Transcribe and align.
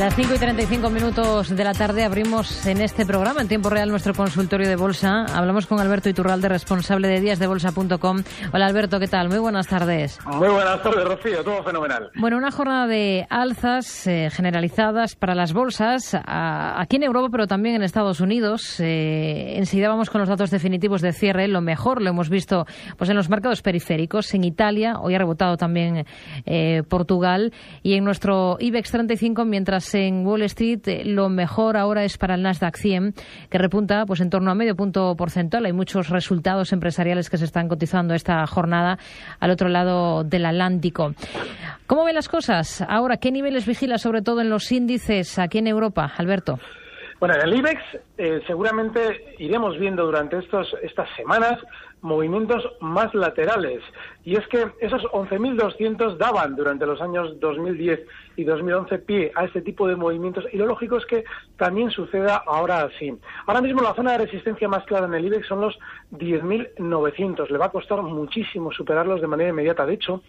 Las 0.00 0.16
5 0.16 0.34
y 0.34 0.38
35 0.38 0.88
minutos 0.88 1.54
de 1.54 1.62
la 1.62 1.74
tarde 1.74 2.04
abrimos 2.04 2.66
en 2.66 2.80
este 2.80 3.04
programa, 3.04 3.42
en 3.42 3.48
tiempo 3.48 3.68
real, 3.68 3.90
nuestro 3.90 4.14
consultorio 4.14 4.66
de 4.66 4.74
bolsa. 4.74 5.26
Hablamos 5.26 5.66
con 5.66 5.78
Alberto 5.78 6.08
Iturralde, 6.08 6.48
responsable 6.48 7.06
de 7.06 7.20
díasdebolsa.com. 7.20 8.22
Hola 8.50 8.64
Alberto, 8.64 8.98
¿qué 8.98 9.08
tal? 9.08 9.28
Muy 9.28 9.36
buenas 9.36 9.66
tardes. 9.66 10.18
Muy 10.24 10.48
buenas 10.48 10.82
tardes, 10.82 11.04
Rocío. 11.04 11.44
Todo 11.44 11.62
fenomenal. 11.62 12.10
Bueno, 12.14 12.38
una 12.38 12.50
jornada 12.50 12.86
de 12.86 13.26
alzas 13.28 14.06
eh, 14.06 14.30
generalizadas 14.32 15.16
para 15.16 15.34
las 15.34 15.52
bolsas 15.52 16.14
a, 16.14 16.80
aquí 16.80 16.96
en 16.96 17.02
Europa, 17.02 17.28
pero 17.30 17.46
también 17.46 17.74
en 17.74 17.82
Estados 17.82 18.20
Unidos. 18.20 18.80
Eh, 18.80 19.58
enseguida 19.58 19.90
vamos 19.90 20.08
con 20.08 20.22
los 20.22 20.30
datos 20.30 20.50
definitivos 20.50 21.02
de 21.02 21.12
cierre. 21.12 21.46
Lo 21.46 21.60
mejor 21.60 22.00
lo 22.00 22.08
hemos 22.08 22.30
visto 22.30 22.64
pues 22.96 23.10
en 23.10 23.16
los 23.16 23.28
mercados 23.28 23.60
periféricos, 23.60 24.32
en 24.32 24.44
Italia. 24.44 24.94
Hoy 24.98 25.14
ha 25.14 25.18
rebotado 25.18 25.58
también 25.58 26.06
eh, 26.46 26.84
Portugal. 26.88 27.52
Y 27.82 27.96
en 27.96 28.04
nuestro 28.04 28.56
IBEX 28.60 28.92
35, 28.92 29.44
mientras 29.44 29.89
en 29.94 30.26
Wall 30.26 30.42
Street, 30.42 30.80
eh, 30.86 31.02
lo 31.04 31.28
mejor 31.28 31.76
ahora 31.76 32.04
es 32.04 32.18
para 32.18 32.34
el 32.34 32.42
Nasdaq 32.42 32.76
100, 32.76 33.14
que 33.48 33.58
repunta 33.58 34.04
pues 34.06 34.20
en 34.20 34.30
torno 34.30 34.50
a 34.50 34.54
medio 34.54 34.76
punto 34.76 35.14
porcentual. 35.16 35.66
Hay 35.66 35.72
muchos 35.72 36.08
resultados 36.08 36.72
empresariales 36.72 37.30
que 37.30 37.38
se 37.38 37.44
están 37.44 37.68
cotizando 37.68 38.14
esta 38.14 38.46
jornada 38.46 38.98
al 39.38 39.50
otro 39.50 39.68
lado 39.68 40.24
del 40.24 40.46
Atlántico. 40.46 41.14
¿Cómo 41.86 42.04
ven 42.04 42.14
las 42.14 42.28
cosas? 42.28 42.84
Ahora, 42.88 43.16
¿qué 43.16 43.32
niveles 43.32 43.66
vigila 43.66 43.98
sobre 43.98 44.22
todo 44.22 44.40
en 44.40 44.50
los 44.50 44.70
índices 44.72 45.38
aquí 45.38 45.58
en 45.58 45.66
Europa, 45.66 46.12
Alberto? 46.16 46.58
Bueno, 47.20 47.34
en 47.34 47.42
el 47.42 47.58
IBEX 47.58 47.82
eh, 48.16 48.40
seguramente 48.46 49.34
iremos 49.38 49.78
viendo 49.78 50.06
durante 50.06 50.38
estos, 50.38 50.74
estas 50.82 51.06
semanas 51.16 51.58
movimientos 52.00 52.64
más 52.80 53.14
laterales. 53.14 53.82
Y 54.24 54.36
es 54.36 54.46
que 54.48 54.66
esos 54.80 55.02
11.200 55.12 56.16
daban 56.16 56.56
durante 56.56 56.86
los 56.86 56.98
años 57.02 57.38
2010 57.38 58.00
y 58.40 58.44
2011 58.44 58.98
pie 59.00 59.32
a 59.34 59.44
este 59.44 59.60
tipo 59.60 59.86
de 59.86 59.96
movimientos 59.96 60.44
y 60.52 60.56
lo 60.56 60.66
lógico 60.66 60.96
es 60.96 61.04
que 61.04 61.24
también 61.56 61.90
suceda 61.90 62.42
ahora 62.46 62.82
así. 62.82 63.12
Ahora 63.46 63.60
mismo 63.60 63.82
la 63.82 63.94
zona 63.94 64.12
de 64.12 64.24
resistencia 64.24 64.68
más 64.68 64.84
clara 64.84 65.06
en 65.06 65.14
el 65.14 65.26
IBEX 65.26 65.46
son 65.46 65.60
los 65.60 65.78
10.900. 66.12 67.50
Le 67.50 67.58
va 67.58 67.66
a 67.66 67.70
costar 67.70 68.02
muchísimo 68.02 68.72
superarlos 68.72 69.20
de 69.20 69.26
manera 69.26 69.50
inmediata. 69.50 69.84
De 69.84 69.94
hecho, 69.94 70.22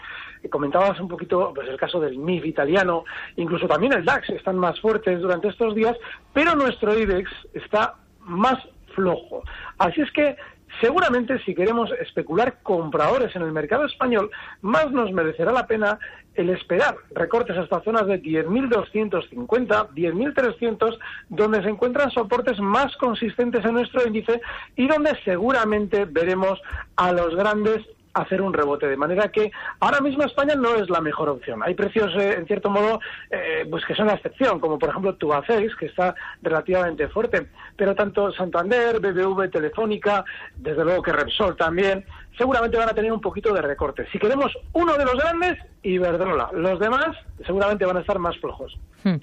comentabas 0.50 1.00
un 1.00 1.08
poquito 1.08 1.54
pues, 1.56 1.70
el 1.70 1.78
caso 1.78 2.00
del 2.00 2.18
MIF 2.18 2.46
italiano, 2.46 3.06
incluso 3.38 3.68
también 3.68 3.94
el 3.94 4.04
DAX 4.04 4.30
están 4.30 4.58
más 4.58 4.80
fuertes 4.82 5.22
durante 5.22 5.48
estos 5.48 5.74
días, 5.74 5.96
pero 6.34 6.56
nuestro 6.56 6.98
IBEX 6.98 7.30
está 7.54 7.96
más 8.20 8.58
flojo. 8.94 9.44
Así 9.78 10.02
es 10.02 10.12
que 10.12 10.36
Seguramente 10.80 11.38
si 11.44 11.54
queremos 11.54 11.92
especular 12.00 12.60
compradores 12.64 13.36
en 13.36 13.42
el 13.42 13.52
mercado 13.52 13.86
español, 13.86 14.32
más 14.62 14.90
nos 14.92 15.12
merecerá 15.12 15.52
la 15.52 15.68
pena 15.68 16.00
el 16.36 16.50
esperar 16.50 16.96
recortes 17.14 17.58
hasta 17.58 17.82
zonas 17.82 18.08
de 18.08 18.22
10.250, 18.22 19.90
10.300, 19.90 20.98
donde 21.30 21.62
se 21.62 21.70
encuentran 21.70 22.12
soportes 22.12 22.60
más 22.60 22.96
consistentes 22.98 23.66
en 23.66 23.74
nuestro 23.74 24.06
índice 24.06 24.42
y 24.76 24.88
donde 24.88 25.18
seguramente 25.24 26.06
veremos 26.06 26.62
a 26.96 27.12
los 27.12 27.36
grandes 27.36 27.86
hacer 28.14 28.42
un 28.42 28.54
rebote. 28.54 28.88
De 28.88 28.98
manera 28.98 29.30
que 29.30 29.52
ahora 29.80 30.02
mismo 30.02 30.24
España 30.24 30.56
no 30.56 30.76
es 30.76 30.90
la 30.90 31.02
mejor 31.02 31.30
opción. 31.30 31.62
Hay 31.64 31.76
precios, 31.76 32.14
eh, 32.16 32.36
en 32.38 32.46
cierto 32.46 32.70
modo, 32.70 33.00
eh, 33.30 33.66
pues 33.70 33.86
que 33.86 33.96
son 33.96 34.08
la 34.08 34.16
excepción, 34.16 34.60
como 34.60 34.78
por 34.78 34.90
ejemplo 34.90 35.16
Tubacex, 35.16 35.76
que 35.76 35.86
está 35.88 36.16
relativamente 36.42 37.08
fuerte. 37.08 37.48
Pero 37.82 37.96
tanto 37.96 38.32
Santander, 38.32 39.00
BBV, 39.00 39.50
Telefónica, 39.50 40.24
desde 40.56 40.86
luego 40.86 41.02
que 41.02 41.14
Repsol 41.14 41.58
también, 41.58 42.06
seguramente 42.38 42.78
van 42.78 42.90
a 42.90 42.94
tener 42.94 43.12
un 43.12 43.20
poquito 43.20 43.52
de 43.56 43.60
recorte. 43.60 44.06
Si 44.12 44.20
queremos 44.20 44.56
uno 44.74 44.96
de 45.00 45.04
los 45.04 45.16
grandes, 45.16 45.58
Iberdrola. 45.82 46.52
Los 46.54 46.80
demás 46.80 47.18
seguramente 47.44 47.84
van 47.84 47.98
a 47.98 48.02
estar 48.02 48.20
más 48.20 48.38
flojos. 48.38 48.78
Hmm. 49.04 49.16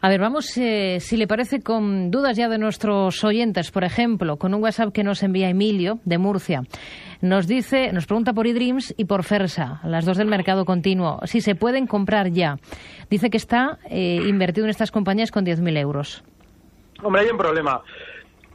A 0.00 0.08
ver, 0.08 0.18
vamos, 0.18 0.58
eh, 0.58 0.98
si 0.98 1.16
le 1.16 1.28
parece, 1.28 1.60
con 1.62 2.10
dudas 2.10 2.36
ya 2.36 2.48
de 2.48 2.58
nuestros 2.58 3.22
oyentes, 3.22 3.70
por 3.70 3.84
ejemplo, 3.84 4.36
con 4.36 4.52
un 4.52 4.64
WhatsApp 4.64 4.92
que 4.92 5.04
nos 5.04 5.22
envía 5.22 5.48
Emilio 5.48 6.00
de 6.04 6.18
Murcia. 6.18 6.64
Nos 7.20 7.46
dice, 7.46 7.92
nos 7.92 8.06
pregunta 8.06 8.32
por 8.32 8.48
eDreams 8.48 8.94
y 8.96 9.04
por 9.04 9.22
Fersa, 9.22 9.80
las 9.84 10.04
dos 10.04 10.16
del 10.16 10.26
mercado 10.26 10.64
continuo, 10.64 11.20
si 11.26 11.40
se 11.40 11.54
pueden 11.54 11.86
comprar 11.86 12.32
ya. 12.32 12.56
Dice 13.10 13.30
que 13.30 13.36
está 13.36 13.78
eh, 13.88 14.18
invertido 14.26 14.66
en 14.66 14.70
estas 14.70 14.90
compañías 14.90 15.30
con 15.30 15.46
10.000 15.46 15.78
euros. 15.78 16.24
Hombre, 17.02 17.22
hay 17.22 17.30
un 17.30 17.38
problema 17.38 17.82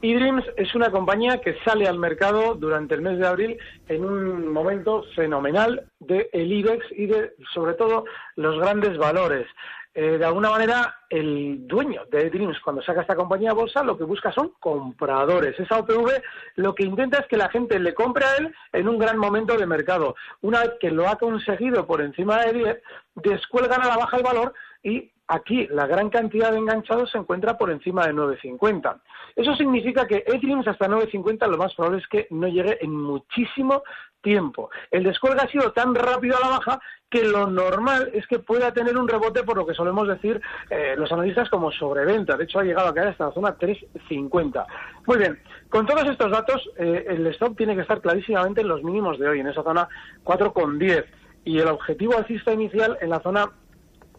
eDreams 0.02 0.46
es 0.58 0.76
una 0.76 0.92
compañía 0.92 1.42
que 1.42 1.58
sale 1.66 1.88
al 1.88 1.98
mercado 1.98 2.56
durante 2.56 2.96
el 2.96 3.02
mes 3.02 3.18
de 3.18 3.28
abril 3.28 3.58
en 3.88 4.06
un 4.06 4.48
momento 4.48 5.04
fenomenal 5.16 5.90
de 6.00 6.30
el 6.34 6.52
IBEX 6.52 6.86
y 6.92 7.08
de, 7.08 7.34
sobre 7.54 7.74
todo, 7.74 8.06
los 8.36 8.60
grandes 8.60 8.98
valores. 8.98 9.48
Eh, 9.96 10.20
de 10.20 10.26
alguna 10.26 10.52
manera, 10.52 11.00
el 11.10 11.68
dueño 11.68 12.04
de 12.12 12.30
Dreams, 12.30 12.60
cuando 12.60 12.84
saca 12.84 13.02
esta 13.02 13.16
compañía 13.16 13.50
a 13.50 13.56
bolsa, 13.56 13.84
lo 13.84 13.98
que 13.98 14.04
busca 14.04 14.32
son 14.32 14.54
compradores. 14.60 15.60
Esa 15.60 15.80
OPV 15.80 16.22
lo 16.58 16.76
que 16.76 16.84
intenta 16.84 17.18
es 17.18 17.26
que 17.26 17.38
la 17.38 17.50
gente 17.50 17.80
le 17.80 17.96
compre 17.96 18.26
a 18.26 18.36
él 18.36 18.54
en 18.74 18.88
un 18.88 19.00
gran 19.00 19.18
momento 19.18 19.58
de 19.58 19.66
mercado. 19.66 20.16
Una 20.42 20.60
vez 20.62 20.74
que 20.80 20.92
lo 20.92 21.08
ha 21.08 21.16
conseguido 21.16 21.88
por 21.88 22.02
encima 22.02 22.46
de 22.46 22.54
10, 22.54 22.78
descuelgan 23.16 23.82
a 23.82 23.88
la 23.88 23.98
baja 23.98 24.18
el 24.18 24.24
valor 24.24 24.54
y 24.84 25.12
Aquí 25.30 25.68
la 25.68 25.88
gran 25.88 26.10
cantidad 26.10 26.52
de 26.52 26.58
enganchados 26.58 27.12
se 27.12 27.18
encuentra 27.18 27.58
por 27.58 27.70
encima 27.70 28.08
de 28.08 28.14
9.50. 28.14 29.02
Eso 29.36 29.56
significa 29.56 30.08
que 30.08 30.24
Ethereum 30.26 30.64
hasta 30.66 30.88
9.50 30.88 31.48
lo 31.48 31.58
más 31.58 31.74
probable 31.76 32.00
es 32.00 32.08
que 32.08 32.28
no 32.32 32.48
llegue 32.48 32.78
en 32.82 32.92
muchísimo 32.92 33.84
tiempo. 34.22 34.70
El 34.90 35.04
descuelgue 35.04 35.42
ha 35.42 35.50
sido 35.50 35.72
tan 35.74 35.94
rápido 35.96 36.38
a 36.38 36.40
la 36.40 36.58
baja 36.58 36.80
que 37.10 37.24
lo 37.24 37.48
normal 37.48 38.10
es 38.14 38.28
que 38.28 38.40
pueda 38.40 38.74
tener 38.74 38.98
un 38.98 39.08
rebote 39.08 39.44
por 39.44 39.58
lo 39.58 39.66
que 39.66 39.74
solemos 39.74 40.08
decir 40.08 40.42
eh, 40.70 40.96
los 40.98 41.12
analistas 41.12 41.50
como 41.50 41.72
sobreventa. 41.72 42.36
De 42.36 42.44
hecho, 42.44 42.60
ha 42.60 42.64
llegado 42.64 42.90
a 42.90 42.94
caer 42.94 43.10
hasta 43.10 43.28
la 43.28 43.34
zona 43.34 43.58
3.50. 43.58 44.66
Muy 45.06 45.18
bien, 45.18 45.40
con 45.70 45.86
todos 45.86 46.06
estos 46.10 46.32
datos, 46.32 46.70
eh, 46.78 47.06
el 47.08 47.28
stop 47.28 47.56
tiene 47.56 47.76
que 47.76 47.82
estar 47.82 48.02
clarísimamente 48.02 48.62
en 48.62 48.68
los 48.68 48.84
mínimos 48.84 49.20
de 49.20 49.30
hoy, 49.30 49.40
en 49.40 49.48
esa 49.48 49.64
zona 49.64 49.88
4.10. 50.24 51.06
Y 51.46 51.60
el 51.60 51.68
objetivo 51.68 52.18
alcista 52.18 52.52
inicial 52.52 52.98
en 53.00 53.10
la 53.10 53.22
zona 53.22 53.50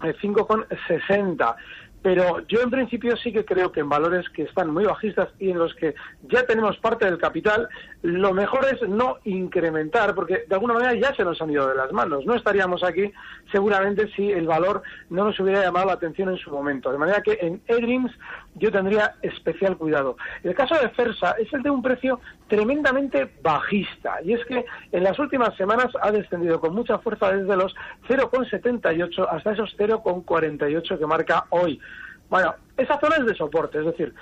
5,60 0.00 1.56
pero 2.02 2.46
yo 2.46 2.60
en 2.60 2.70
principio 2.70 3.16
sí 3.16 3.32
que 3.32 3.44
creo 3.44 3.72
que 3.72 3.80
en 3.80 3.88
valores 3.88 4.28
que 4.30 4.42
están 4.42 4.70
muy 4.70 4.84
bajistas 4.84 5.28
y 5.38 5.50
en 5.50 5.58
los 5.58 5.74
que 5.74 5.94
ya 6.30 6.44
tenemos 6.44 6.78
parte 6.78 7.04
del 7.04 7.18
capital, 7.18 7.68
lo 8.02 8.32
mejor 8.32 8.66
es 8.66 8.88
no 8.88 9.18
incrementar, 9.24 10.14
porque 10.14 10.44
de 10.48 10.54
alguna 10.54 10.74
manera 10.74 10.94
ya 10.94 11.14
se 11.14 11.24
nos 11.24 11.40
han 11.42 11.50
ido 11.50 11.68
de 11.68 11.74
las 11.74 11.92
manos. 11.92 12.24
No 12.24 12.34
estaríamos 12.34 12.84
aquí 12.84 13.12
seguramente 13.50 14.08
si 14.14 14.30
el 14.30 14.46
valor 14.46 14.82
no 15.10 15.24
nos 15.24 15.40
hubiera 15.40 15.62
llamado 15.62 15.86
la 15.86 15.94
atención 15.94 16.28
en 16.28 16.38
su 16.38 16.50
momento. 16.50 16.92
De 16.92 16.98
manera 16.98 17.20
que 17.20 17.38
en 17.40 17.60
eDreams 17.66 18.12
yo 18.58 18.70
tendría 18.70 19.14
especial 19.22 19.76
cuidado. 19.76 20.16
El 20.42 20.54
caso 20.54 20.74
de 20.76 20.88
Fersa 20.90 21.32
es 21.38 21.52
el 21.52 21.62
de 21.62 21.70
un 21.70 21.82
precio 21.82 22.20
tremendamente 22.48 23.30
bajista, 23.42 24.22
y 24.22 24.32
es 24.32 24.44
que 24.46 24.64
en 24.92 25.04
las 25.04 25.18
últimas 25.18 25.56
semanas 25.56 25.88
ha 26.00 26.10
descendido 26.10 26.60
con 26.60 26.74
mucha 26.74 26.98
fuerza 26.98 27.32
desde 27.32 27.56
los 27.56 27.74
0,78 28.08 29.26
hasta 29.30 29.52
esos 29.52 29.76
0,48 29.78 30.98
que 30.98 31.06
marca 31.06 31.44
hoy. 31.50 31.80
Bueno, 32.28 32.54
esa 32.76 32.98
zona 33.00 33.16
es 33.16 33.26
de 33.26 33.34
soporte, 33.34 33.78
es 33.78 33.86
decir, 33.86 34.14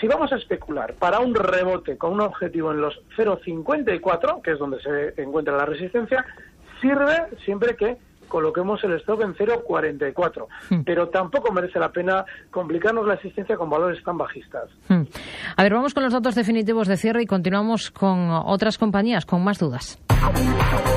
si 0.00 0.08
vamos 0.08 0.32
a 0.32 0.36
especular 0.36 0.94
para 0.94 1.20
un 1.20 1.34
rebote 1.34 1.96
con 1.96 2.12
un 2.12 2.20
objetivo 2.20 2.72
en 2.72 2.80
los 2.80 3.00
0,54, 3.16 4.42
que 4.42 4.52
es 4.52 4.58
donde 4.58 4.80
se 4.80 5.22
encuentra 5.22 5.56
la 5.56 5.64
resistencia, 5.64 6.24
sirve 6.80 7.28
siempre 7.44 7.76
que 7.76 7.96
coloquemos 8.28 8.82
el 8.84 8.92
stock 8.92 9.22
en 9.22 9.34
0,44. 9.34 10.46
Hmm. 10.70 10.82
Pero 10.84 11.08
tampoco 11.08 11.52
merece 11.52 11.78
la 11.78 11.90
pena 11.90 12.24
complicarnos 12.50 13.06
la 13.06 13.14
existencia 13.14 13.56
con 13.56 13.70
valores 13.70 14.02
tan 14.04 14.18
bajistas. 14.18 14.70
Hmm. 14.88 15.02
A 15.56 15.62
ver, 15.62 15.72
vamos 15.72 15.94
con 15.94 16.02
los 16.02 16.12
datos 16.12 16.34
definitivos 16.34 16.88
de 16.88 16.96
cierre 16.96 17.22
y 17.22 17.26
continuamos 17.26 17.90
con 17.90 18.30
otras 18.30 18.78
compañías 18.78 19.26
con 19.26 19.42
más 19.44 19.58
dudas. 19.58 19.98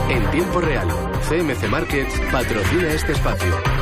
En 0.10 0.32
tiempo 0.32 0.60
real 0.60 0.88
CMC 1.30 1.70
Markets 1.70 2.20
patrocina 2.32 2.88
este 2.94 3.12
espacio. 3.12 3.79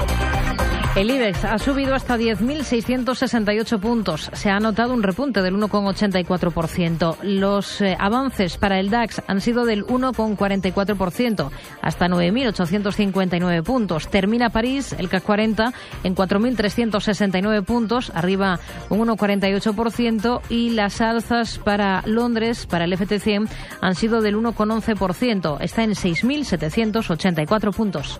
El 0.97 1.11
IBEX 1.11 1.45
ha 1.45 1.59
subido 1.59 1.93
hasta 1.93 2.17
10.668 2.17 3.79
puntos. 3.79 4.31
Se 4.33 4.49
ha 4.49 4.59
notado 4.59 4.95
un 4.95 5.03
repunte 5.03 5.43
del 5.43 5.53
1,84%. 5.53 7.17
Los 7.21 7.81
eh, 7.81 7.95
avances 7.99 8.57
para 8.57 8.79
el 8.79 8.89
DAX 8.89 9.21
han 9.27 9.39
sido 9.39 9.63
del 9.65 9.85
1,44%, 9.85 11.51
hasta 11.83 12.07
9.859 12.07 13.61
puntos. 13.61 14.07
Termina 14.07 14.49
París, 14.49 14.95
el 14.97 15.07
CAC 15.07 15.21
40, 15.21 15.71
en 16.03 16.15
4.369 16.15 17.63
puntos, 17.63 18.11
arriba 18.15 18.59
un 18.89 19.07
1,48%. 19.07 20.41
Y 20.49 20.71
las 20.71 20.99
alzas 20.99 21.59
para 21.59 22.01
Londres, 22.07 22.65
para 22.65 22.85
el 22.85 22.93
FT100, 22.93 23.47
han 23.81 23.93
sido 23.93 24.21
del 24.21 24.35
1,11%. 24.35 25.57
Está 25.61 25.83
en 25.83 25.91
6.784 25.91 27.75
puntos. 27.75 28.19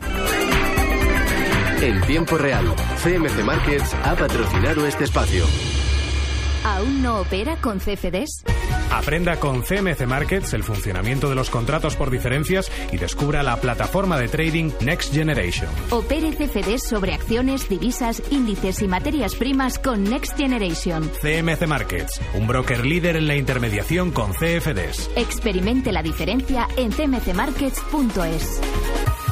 En 1.81 2.01
tiempo 2.01 2.38
real, 2.39 2.65
CMC 3.03 3.44
Markets 3.44 3.94
ha 4.03 4.15
patrocinado 4.15 4.88
este 4.88 5.03
espacio. 5.03 5.45
¿Aún 6.63 7.03
no 7.03 7.21
opera 7.21 7.56
con 7.57 7.77
CFDs? 7.77 8.44
Aprenda 8.91 9.39
con 9.39 9.62
CMC 9.62 10.07
Markets 10.07 10.53
el 10.53 10.63
funcionamiento 10.63 11.29
de 11.29 11.35
los 11.35 11.51
contratos 11.51 11.95
por 11.95 12.09
diferencias 12.09 12.71
y 12.91 12.97
descubra 12.97 13.44
la 13.44 13.57
plataforma 13.57 14.18
de 14.18 14.27
trading 14.27 14.71
Next 14.81 15.13
Generation. 15.13 15.69
Opere 15.91 16.31
CFDs 16.31 16.83
sobre 16.83 17.13
acciones, 17.13 17.69
divisas, 17.69 18.24
índices 18.31 18.81
y 18.81 18.88
materias 18.88 19.35
primas 19.35 19.77
con 19.77 20.03
Next 20.03 20.35
Generation. 20.35 21.12
CMC 21.21 21.68
Markets, 21.68 22.19
un 22.33 22.47
broker 22.47 22.85
líder 22.85 23.18
en 23.18 23.27
la 23.27 23.35
intermediación 23.35 24.12
con 24.12 24.31
CFDs. 24.33 25.12
Experimente 25.15 25.91
la 25.91 26.01
diferencia 26.01 26.68
en 26.75 26.91
cmcmarkets.es. 26.91 28.62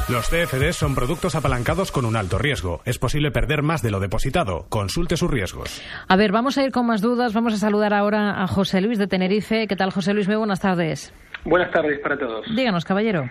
Los 0.08 0.30
CFDs 0.30 0.76
son 0.76 0.94
productos 0.94 1.34
apalancados 1.34 1.90
con 1.90 2.04
un 2.04 2.14
alto 2.14 2.38
riesgo. 2.38 2.80
Es 2.84 2.96
posible 2.96 3.32
perder 3.32 3.62
más 3.62 3.82
de 3.82 3.90
lo 3.90 3.98
depositado. 3.98 4.66
Consulte 4.68 5.16
sus 5.16 5.28
riesgos. 5.28 5.82
A 6.06 6.14
ver, 6.14 6.30
vamos 6.30 6.56
a 6.58 6.64
ir 6.64 6.70
con 6.70 6.86
más 6.86 7.02
dudas. 7.02 7.34
Vamos 7.34 7.54
a 7.54 7.56
saludar 7.56 7.92
ahora 7.92 8.40
a 8.40 8.46
José 8.46 8.80
Luis 8.80 9.00
de 9.00 9.08
Tenerife. 9.08 9.66
¿Qué 9.66 9.74
tal, 9.74 9.90
José 9.90 10.14
Luis? 10.14 10.28
Muy 10.28 10.36
buenas 10.36 10.60
tardes. 10.60 11.12
Buenas 11.44 11.72
tardes 11.72 11.98
para 11.98 12.16
todos. 12.16 12.46
Díganos, 12.54 12.84
caballero. 12.84 13.28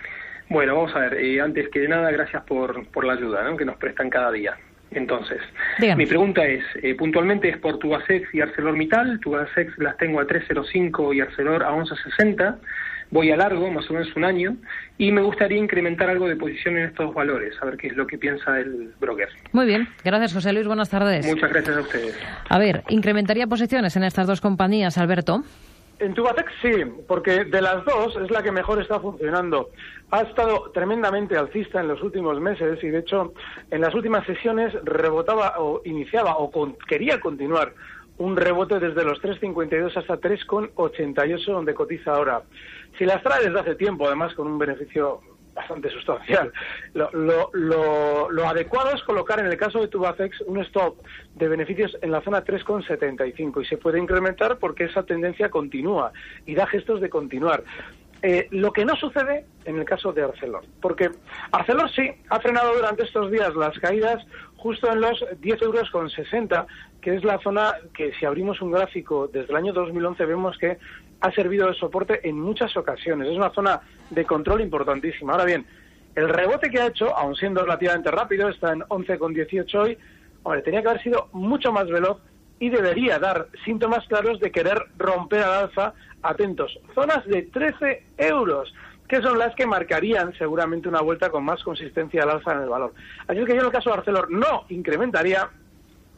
Bueno, 0.49 0.75
vamos 0.75 0.93
a 0.97 0.99
ver. 0.99 1.13
Eh, 1.13 1.39
antes 1.39 1.69
que 1.69 1.87
nada, 1.87 2.11
gracias 2.11 2.43
por, 2.43 2.85
por 2.87 3.05
la 3.05 3.13
ayuda 3.13 3.45
que 3.57 3.63
nos 3.63 3.77
prestan 3.77 4.09
cada 4.09 4.29
día. 4.33 4.57
Entonces, 4.91 5.39
mi 5.97 6.05
pregunta 6.05 6.45
es, 6.45 6.63
eh, 6.81 6.93
puntualmente 6.95 7.49
es 7.49 7.57
por 7.57 7.79
Tubasex 7.79 8.33
y 8.33 8.41
ArcelorMittal. 8.41 9.19
Tubasex 9.21 9.77
las 9.77 9.95
tengo 9.97 10.19
a 10.19 10.27
3.05 10.27 11.15
y 11.15 11.21
Arcelor 11.21 11.63
a 11.63 11.71
11.60 11.71 12.55
voy 13.15 13.31
a 13.31 13.37
largo, 13.37 13.71
más 13.71 13.89
o 13.89 13.93
menos 13.93 14.13
un 14.17 14.25
año, 14.25 14.57
y 14.97 15.09
me 15.09 15.21
gustaría 15.21 15.57
incrementar 15.57 16.09
algo 16.09 16.27
de 16.27 16.35
posición 16.35 16.75
en 16.75 16.89
estos 16.89 17.13
valores, 17.13 17.55
a 17.61 17.65
ver 17.65 17.77
qué 17.77 17.87
es 17.87 17.95
lo 17.95 18.05
que 18.05 18.17
piensa 18.17 18.59
el 18.59 18.93
broker. 18.99 19.29
Muy 19.53 19.65
bien, 19.65 19.87
gracias 20.03 20.33
José 20.33 20.51
Luis, 20.51 20.67
buenas 20.67 20.89
tardes. 20.89 21.25
Muchas 21.25 21.49
gracias 21.49 21.77
a 21.77 21.79
ustedes. 21.79 22.19
A 22.49 22.59
ver, 22.59 22.83
¿incrementaría 22.89 23.47
posiciones 23.47 23.95
en 23.95 24.03
estas 24.03 24.27
dos 24.27 24.41
compañías, 24.41 24.97
Alberto? 24.97 25.43
En 25.99 26.13
Tubatex 26.13 26.51
sí, 26.61 26.73
porque 27.07 27.45
de 27.45 27.61
las 27.61 27.85
dos 27.85 28.17
es 28.21 28.29
la 28.29 28.43
que 28.43 28.51
mejor 28.51 28.81
está 28.81 28.99
funcionando. 28.99 29.69
Ha 30.11 30.23
estado 30.23 30.71
tremendamente 30.73 31.37
alcista 31.37 31.79
en 31.79 31.87
los 31.87 32.03
últimos 32.03 32.41
meses 32.41 32.83
y 32.83 32.89
de 32.89 32.99
hecho 32.99 33.33
en 33.71 33.79
las 33.79 33.95
últimas 33.95 34.25
sesiones 34.25 34.73
rebotaba 34.83 35.53
o 35.59 35.81
iniciaba 35.85 36.35
o 36.37 36.51
quería 36.85 37.21
continuar 37.21 37.71
un 38.17 38.35
rebote 38.35 38.79
desde 38.79 39.03
los 39.03 39.21
3,52 39.21 39.95
hasta 39.95 40.19
3,88 40.19 41.45
donde 41.45 41.73
cotiza 41.73 42.11
ahora. 42.11 42.43
Si 42.97 43.05
las 43.05 43.21
trae 43.21 43.45
desde 43.45 43.59
hace 43.59 43.75
tiempo, 43.75 44.07
además 44.07 44.33
con 44.33 44.47
un 44.47 44.57
beneficio 44.57 45.19
bastante 45.53 45.89
sustancial, 45.89 46.51
lo, 46.93 47.09
lo, 47.13 48.29
lo, 48.29 48.47
adecuado 48.47 48.91
es 48.93 49.01
colocar 49.03 49.39
en 49.39 49.45
el 49.45 49.57
caso 49.57 49.79
de 49.79 49.87
Tubacex 49.87 50.41
un 50.41 50.59
stop 50.61 50.97
de 51.33 51.47
beneficios 51.47 51.97
en 52.01 52.11
la 52.11 52.21
zona 52.21 52.43
3,75 52.43 53.63
y 53.63 53.65
se 53.65 53.77
puede 53.77 53.97
incrementar 53.99 54.57
porque 54.59 54.83
esa 54.83 55.03
tendencia 55.03 55.49
continúa 55.49 56.11
y 56.45 56.55
da 56.55 56.67
gestos 56.67 56.99
de 56.99 57.09
continuar. 57.09 57.63
Eh, 58.21 58.47
lo 58.51 58.73
que 58.73 58.85
no 58.85 58.95
sucede 58.95 59.45
en 59.65 59.77
el 59.77 59.85
caso 59.85 60.11
de 60.11 60.23
Arcelor, 60.23 60.65
porque 60.81 61.11
Arcelor 61.51 61.91
sí 61.91 62.09
ha 62.29 62.39
frenado 62.39 62.73
durante 62.75 63.03
estos 63.03 63.31
días 63.31 63.53
las 63.55 63.77
caídas 63.79 64.25
justo 64.65 64.91
en 64.91 64.99
los 64.99 65.23
10 65.41 65.61
euros 65.61 65.91
con 65.91 66.09
60, 66.09 66.65
que 66.99 67.13
es 67.13 67.23
la 67.23 67.37
zona 67.37 67.75
que 67.93 68.11
si 68.13 68.25
abrimos 68.25 68.59
un 68.61 68.71
gráfico 68.71 69.27
desde 69.31 69.51
el 69.51 69.57
año 69.57 69.73
2011 69.73 70.25
vemos 70.25 70.57
que 70.57 70.79
ha 71.21 71.31
servido 71.33 71.67
de 71.67 71.75
soporte 71.75 72.27
en 72.27 72.41
muchas 72.41 72.75
ocasiones. 72.75 73.29
Es 73.29 73.37
una 73.37 73.51
zona 73.51 73.81
de 74.09 74.25
control 74.25 74.61
importantísima. 74.61 75.33
Ahora 75.33 75.45
bien, 75.45 75.67
el 76.15 76.29
rebote 76.29 76.71
que 76.71 76.81
ha 76.81 76.87
hecho, 76.87 77.15
aun 77.15 77.35
siendo 77.35 77.61
relativamente 77.61 78.09
rápido, 78.09 78.49
está 78.49 78.73
en 78.73 78.79
11,18 78.79 79.75
hoy, 79.75 80.63
tenía 80.63 80.81
que 80.81 80.89
haber 80.89 81.03
sido 81.03 81.29
mucho 81.31 81.71
más 81.71 81.85
veloz 81.85 82.17
y 82.57 82.69
debería 82.69 83.19
dar 83.19 83.49
síntomas 83.65 84.07
claros 84.07 84.39
de 84.39 84.51
querer 84.51 84.81
romper 84.97 85.43
al 85.43 85.65
alza. 85.65 85.93
Atentos, 86.23 86.79
zonas 86.95 87.23
de 87.27 87.43
13 87.43 88.03
euros 88.17 88.73
que 89.07 89.21
son 89.21 89.37
las 89.37 89.55
que 89.55 89.65
marcarían 89.65 90.33
seguramente 90.37 90.89
una 90.89 91.01
vuelta 91.01 91.29
con 91.29 91.43
más 91.43 91.63
consistencia 91.63 92.23
al 92.23 92.31
alza 92.31 92.53
en 92.53 92.61
el 92.61 92.69
valor. 92.69 92.93
Así 93.27 93.39
que 93.45 93.53
yo 93.53 93.59
en 93.59 93.65
el 93.65 93.71
caso 93.71 93.89
de 93.89 93.97
Arcelor 93.97 94.31
no 94.31 94.65
incrementaría 94.69 95.49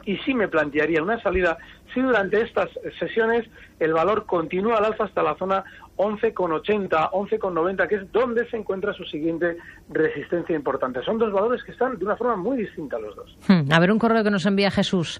y 0.05 0.17
sí 0.19 0.33
me 0.33 0.47
plantearía 0.47 1.03
una 1.03 1.21
salida 1.21 1.57
si 1.93 2.01
durante 2.01 2.41
estas 2.41 2.69
sesiones 2.97 3.45
el 3.79 3.93
valor 3.93 4.25
continúa 4.25 4.77
al 4.77 4.85
alza 4.85 5.03
hasta 5.03 5.21
la 5.21 5.35
zona 5.35 5.63
11,80, 5.97 7.11
11,90, 7.11 7.87
que 7.87 7.95
es 7.95 8.11
donde 8.11 8.47
se 8.49 8.57
encuentra 8.57 8.93
su 8.93 9.03
siguiente 9.03 9.57
resistencia 9.89 10.55
importante. 10.55 11.03
Son 11.03 11.17
dos 11.17 11.33
valores 11.33 11.63
que 11.63 11.71
están 11.71 11.97
de 11.97 12.05
una 12.05 12.15
forma 12.15 12.35
muy 12.35 12.57
distinta 12.57 12.99
los 12.99 13.15
dos. 13.15 13.37
Hmm, 13.47 13.71
a 13.71 13.79
ver, 13.79 13.91
un 13.91 13.99
correo 13.99 14.23
que 14.23 14.31
nos 14.31 14.45
envía 14.45 14.71
Jesús. 14.71 15.19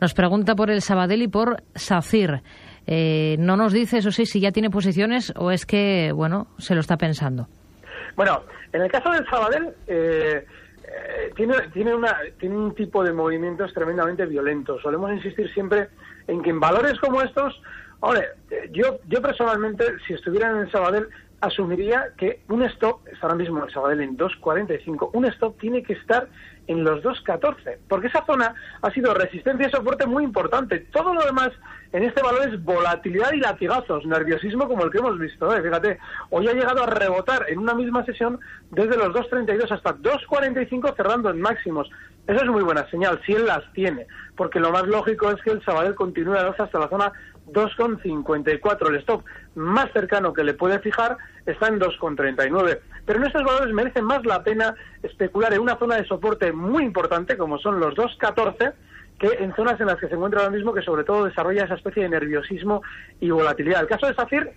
Nos 0.00 0.14
pregunta 0.14 0.54
por 0.54 0.70
el 0.70 0.82
Sabadell 0.82 1.22
y 1.22 1.28
por 1.28 1.62
SACIR. 1.74 2.42
Eh, 2.90 3.36
no 3.38 3.58
nos 3.58 3.74
dice, 3.74 3.98
eso 3.98 4.10
sí, 4.10 4.24
si 4.24 4.40
ya 4.40 4.50
tiene 4.50 4.70
posiciones 4.70 5.30
o 5.36 5.50
es 5.50 5.66
que, 5.66 6.10
bueno, 6.14 6.46
se 6.56 6.74
lo 6.74 6.80
está 6.80 6.96
pensando. 6.96 7.46
Bueno, 8.16 8.44
en 8.72 8.80
el 8.80 8.90
caso 8.90 9.10
del 9.10 9.28
Sabadell, 9.28 9.74
eh, 9.86 10.46
eh, 10.84 11.32
tiene, 11.36 11.54
tiene, 11.74 11.94
una, 11.94 12.16
tiene 12.40 12.56
un 12.56 12.74
tipo 12.74 13.04
de 13.04 13.12
movimientos 13.12 13.74
tremendamente 13.74 14.24
violentos. 14.24 14.80
Solemos 14.80 15.12
insistir 15.12 15.52
siempre 15.52 15.88
en 16.28 16.40
que 16.40 16.48
en 16.48 16.60
valores 16.60 16.98
como 16.98 17.20
estos, 17.20 17.60
hombre, 18.00 18.24
yo, 18.72 19.00
yo 19.06 19.20
personalmente, 19.20 19.84
si 20.06 20.14
estuviera 20.14 20.48
en 20.48 20.60
el 20.60 20.72
Sabadell, 20.72 21.08
asumiría 21.42 22.06
que 22.16 22.40
un 22.48 22.62
stop, 22.62 23.06
está 23.06 23.26
ahora 23.26 23.36
mismo 23.36 23.62
el 23.62 23.70
Sabadell 23.70 24.00
en 24.00 24.16
2.45, 24.16 25.10
un 25.12 25.26
stop 25.26 25.60
tiene 25.60 25.82
que 25.82 25.92
estar 25.92 26.26
en 26.68 26.84
los 26.84 27.02
2.14, 27.02 27.78
porque 27.88 28.06
esa 28.06 28.24
zona 28.24 28.54
ha 28.82 28.90
sido 28.90 29.14
resistencia 29.14 29.66
y 29.66 29.70
soporte 29.70 30.06
muy 30.06 30.22
importante. 30.22 30.80
Todo 30.92 31.14
lo 31.14 31.24
demás 31.24 31.50
en 31.92 32.04
este 32.04 32.22
valor 32.22 32.46
es 32.46 32.62
volatilidad 32.62 33.32
y 33.32 33.40
latigazos, 33.40 34.04
nerviosismo 34.04 34.68
como 34.68 34.84
el 34.84 34.90
que 34.90 34.98
hemos 34.98 35.18
visto. 35.18 35.54
¿eh? 35.54 35.62
Fíjate, 35.62 35.98
hoy 36.30 36.46
ha 36.46 36.52
llegado 36.52 36.82
a 36.82 36.86
rebotar 36.86 37.46
en 37.48 37.58
una 37.58 37.74
misma 37.74 38.04
sesión 38.04 38.38
desde 38.70 38.96
los 38.96 39.08
2.32 39.08 39.70
hasta 39.70 39.96
2.45 39.96 40.94
cerrando 40.94 41.30
en 41.30 41.40
máximos. 41.40 41.90
Eso 42.26 42.44
es 42.44 42.50
muy 42.50 42.62
buena 42.62 42.88
señal, 42.90 43.18
si 43.24 43.32
él 43.32 43.46
las 43.46 43.64
tiene, 43.72 44.06
porque 44.36 44.60
lo 44.60 44.70
más 44.70 44.86
lógico 44.86 45.30
es 45.30 45.40
que 45.40 45.50
el 45.50 45.64
Sabadell 45.64 45.94
continúe 45.94 46.34
a 46.34 46.50
hasta 46.50 46.78
la 46.78 46.88
zona 46.88 47.12
2,54. 47.52 48.88
El 48.88 48.96
stop 48.96 49.24
más 49.54 49.90
cercano 49.92 50.32
que 50.32 50.44
le 50.44 50.54
puede 50.54 50.78
fijar 50.80 51.16
está 51.46 51.68
en 51.68 51.80
2,39. 51.80 52.80
Pero 53.06 53.18
en 53.18 53.26
estos 53.26 53.44
valores 53.44 53.74
merece 53.74 54.02
más 54.02 54.24
la 54.24 54.42
pena 54.42 54.74
especular 55.02 55.52
en 55.54 55.60
una 55.60 55.78
zona 55.78 55.96
de 55.96 56.06
soporte 56.06 56.52
muy 56.52 56.84
importante, 56.84 57.36
como 57.36 57.58
son 57.58 57.80
los 57.80 57.94
2,14, 57.94 58.74
que 59.18 59.26
en 59.40 59.54
zonas 59.54 59.80
en 59.80 59.86
las 59.86 59.96
que 59.96 60.08
se 60.08 60.14
encuentra 60.14 60.40
ahora 60.40 60.54
mismo, 60.54 60.72
que 60.72 60.82
sobre 60.82 61.04
todo 61.04 61.24
desarrolla 61.24 61.64
esa 61.64 61.74
especie 61.74 62.04
de 62.04 62.08
nerviosismo 62.08 62.82
y 63.20 63.30
volatilidad. 63.30 63.80
El 63.80 63.88
caso 63.88 64.06
de 64.06 64.14
SACIR 64.14 64.52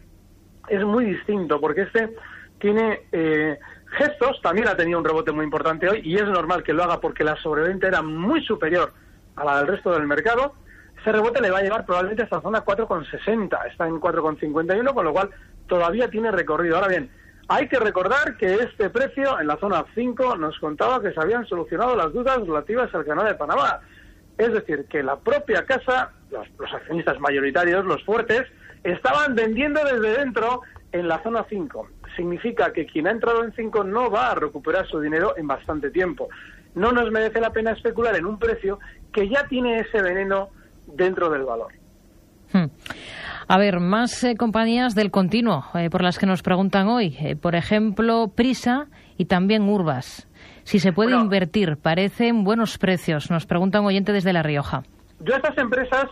es 0.68 0.84
muy 0.84 1.06
distinto, 1.06 1.60
porque 1.60 1.82
este 1.82 2.14
tiene 2.60 3.02
eh, 3.12 3.58
gestos, 3.98 4.40
también 4.42 4.68
ha 4.68 4.76
tenido 4.76 5.00
un 5.00 5.06
rebote 5.06 5.32
muy 5.32 5.46
importante 5.46 5.90
hoy, 5.90 6.02
y 6.04 6.16
es 6.16 6.26
normal 6.26 6.64
que 6.64 6.74
lo 6.74 6.84
haga 6.84 7.02
porque 7.02 7.24
la 7.24 7.36
sobreventa 7.38 7.88
era 7.88 8.02
muy 8.02 8.44
superior 8.46 8.94
a 9.36 9.44
la 9.44 9.58
del 9.58 9.68
resto 9.68 9.92
del 9.92 10.06
mercado 10.06 10.54
ese 11.02 11.12
rebote 11.12 11.42
le 11.42 11.50
va 11.50 11.60
a 11.60 11.64
llevar 11.64 11.86
probablemente 11.86 12.24
hasta 12.24 12.42
zona 12.42 12.64
4,60, 12.64 13.72
está 13.72 13.88
en 13.88 14.00
4,51, 14.00 14.94
con 14.94 15.06
lo 15.06 15.14
cual 15.14 15.32
todavía 15.68 16.10
tiene 16.10 16.32
recorrido. 16.32 16.76
Ahora 16.76 16.90
bien, 16.90 17.10
hay 17.48 17.68
que 17.68 17.80
recordar 17.80 18.38
que 18.38 18.54
este 18.54 18.90
precio 18.92 19.40
en 19.40 19.48
la 19.48 19.58
zona 19.58 19.84
5 19.96 20.38
nos 20.38 20.60
contaba 20.60 21.02
que 21.02 21.12
se 21.12 21.20
habían 21.20 21.46
solucionado 21.48 21.96
las 21.96 22.14
dudas 22.14 22.38
relativas 22.40 22.94
al 22.94 23.06
canal 23.06 23.26
de 23.26 23.34
Panamá. 23.34 23.80
Es 24.38 24.54
decir, 24.54 24.86
que 24.86 25.02
la 25.02 25.18
propia 25.18 25.66
casa, 25.66 26.12
los, 26.30 26.48
los 26.60 26.72
accionistas 26.72 27.20
mayoritarios, 27.20 27.84
los 27.84 28.04
fuertes, 28.04 28.44
estaban 28.84 29.34
vendiendo 29.34 29.84
desde 29.84 30.20
dentro 30.20 30.62
en 30.92 31.08
la 31.08 31.22
zona 31.24 31.46
5. 31.50 31.88
Significa 32.16 32.74
que 32.74 32.86
quien 32.86 33.08
ha 33.08 33.12
entrado 33.12 33.44
en 33.44 33.54
5 33.54 33.84
no 33.86 34.12
va 34.12 34.32
a 34.32 34.36
recuperar 34.36 34.88
su 34.88 35.00
dinero 35.00 35.36
en 35.36 35.48
bastante 35.48 35.90
tiempo. 35.90 36.30
No 36.76 36.92
nos 36.92 37.10
merece 37.12 37.42
la 37.42 37.52
pena 37.52 37.72
especular 37.72 38.16
en 38.16 38.26
un 38.26 38.38
precio 38.38 38.80
que 39.12 39.28
ya 39.28 39.48
tiene 39.48 39.80
ese 39.80 40.02
veneno 40.02 40.50
dentro 40.88 41.30
del 41.30 41.44
valor. 41.44 41.74
Hmm. 42.54 42.66
A 43.48 43.58
ver, 43.58 43.80
más 43.82 44.24
eh, 44.24 44.36
compañías 44.38 44.96
del 44.96 45.12
continuo 45.12 45.66
eh, 45.74 45.90
por 45.90 46.02
las 46.02 46.18
que 46.18 46.26
nos 46.26 46.42
preguntan 46.42 46.88
hoy. 46.88 47.18
Eh, 47.20 47.36
por 47.36 47.56
ejemplo, 47.56 48.30
Prisa 48.34 48.88
y 49.18 49.26
también 49.26 49.68
Urbas. 49.68 50.28
Si 50.64 50.80
se 50.80 50.94
puede 50.94 51.16
invertir, 51.16 51.76
parecen 51.76 52.46
buenos 52.46 52.78
precios, 52.78 53.30
nos 53.30 53.46
pregunta 53.46 53.82
un 53.82 53.88
oyente 53.88 54.14
desde 54.14 54.32
La 54.32 54.42
Rioja. 54.42 54.84
Yo 55.20 55.34
a 55.34 55.38
estas 55.38 55.58
empresas, 55.58 56.06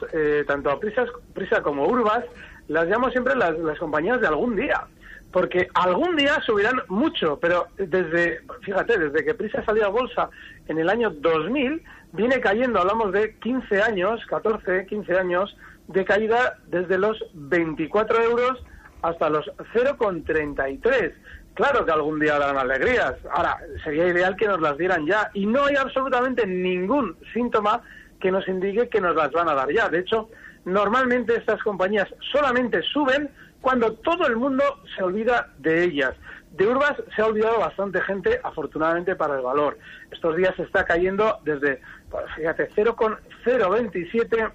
tanto 0.48 0.70
a 0.70 0.80
Prisa, 0.80 1.62
como 1.62 1.86
Urbas, 1.88 2.26
las 2.68 2.88
llamo 2.88 3.10
siempre 3.10 3.36
las, 3.36 3.56
compañías 3.80 4.20
de 4.20 4.28
algún 4.28 4.56
día 4.56 4.86
porque 5.32 5.68
algún 5.76 6.16
día 6.16 6.42
subirán 6.46 6.82
mucho, 6.88 7.38
pero 7.40 7.68
desde, 7.78 8.42
fíjate, 8.64 8.98
desde 8.98 9.24
que 9.24 9.36
Prisa 9.36 9.64
salió 9.64 9.86
a 9.86 9.90
bolsa 9.90 10.30
en 10.68 10.80
el 10.80 10.90
año 10.90 11.12
2000, 11.12 11.84
viene 12.14 12.40
cayendo, 12.40 12.80
hablamos 12.80 13.12
de 13.12 13.36
15 13.36 13.82
años, 13.82 14.26
14, 14.28 14.86
15 14.86 15.18
años 15.18 15.56
de 15.88 16.06
caída 16.06 16.58
desde 16.68 16.98
los 16.98 17.18
24 17.34 18.24
euros 18.24 18.64
hasta 19.02 19.30
los 19.30 19.46
0,33. 19.74 21.14
Claro 21.54 21.86
que 21.86 21.92
algún 21.92 22.20
día 22.20 22.38
darán 22.40 22.58
alegrías. 22.58 23.16
Ahora, 23.32 23.58
sería 23.84 24.08
ideal 24.08 24.36
que 24.36 24.48
nos 24.48 24.62
las 24.62 24.78
dieran 24.78 25.06
ya. 25.06 25.30
Y 25.34 25.46
no 25.46 25.66
hay 25.66 25.76
absolutamente 25.76 26.46
ningún 26.46 27.18
síntoma 27.34 27.82
que 28.20 28.32
nos 28.32 28.48
indique 28.48 28.90
que 28.90 29.02
nos 29.02 29.16
las 29.16 29.32
van 29.32 29.50
a 29.50 29.56
dar 29.56 29.72
ya. 29.72 29.90
De 29.90 30.00
hecho, 30.00 30.30
normalmente 30.66 31.36
estas 31.36 31.62
compañías 31.64 32.08
solamente 32.32 32.82
suben 32.82 33.30
cuando 33.62 33.94
todo 33.94 34.28
el 34.28 34.38
mundo 34.38 34.64
se 34.96 35.04
olvida 35.04 35.50
de 35.58 35.84
ellas. 35.84 36.14
De 36.60 36.68
Urbas 36.68 36.96
se 37.16 37.22
ha 37.22 37.26
olvidado 37.26 37.58
bastante 37.58 38.02
gente, 38.02 38.38
afortunadamente 38.44 39.16
para 39.16 39.36
el 39.38 39.42
valor. 39.42 39.78
Estos 40.12 40.36
días 40.36 40.54
se 40.58 40.64
está 40.64 40.84
cayendo 40.84 41.40
desde, 41.46 41.80
pues, 42.12 42.26
fíjate, 42.36 42.68
0,027 42.76 44.50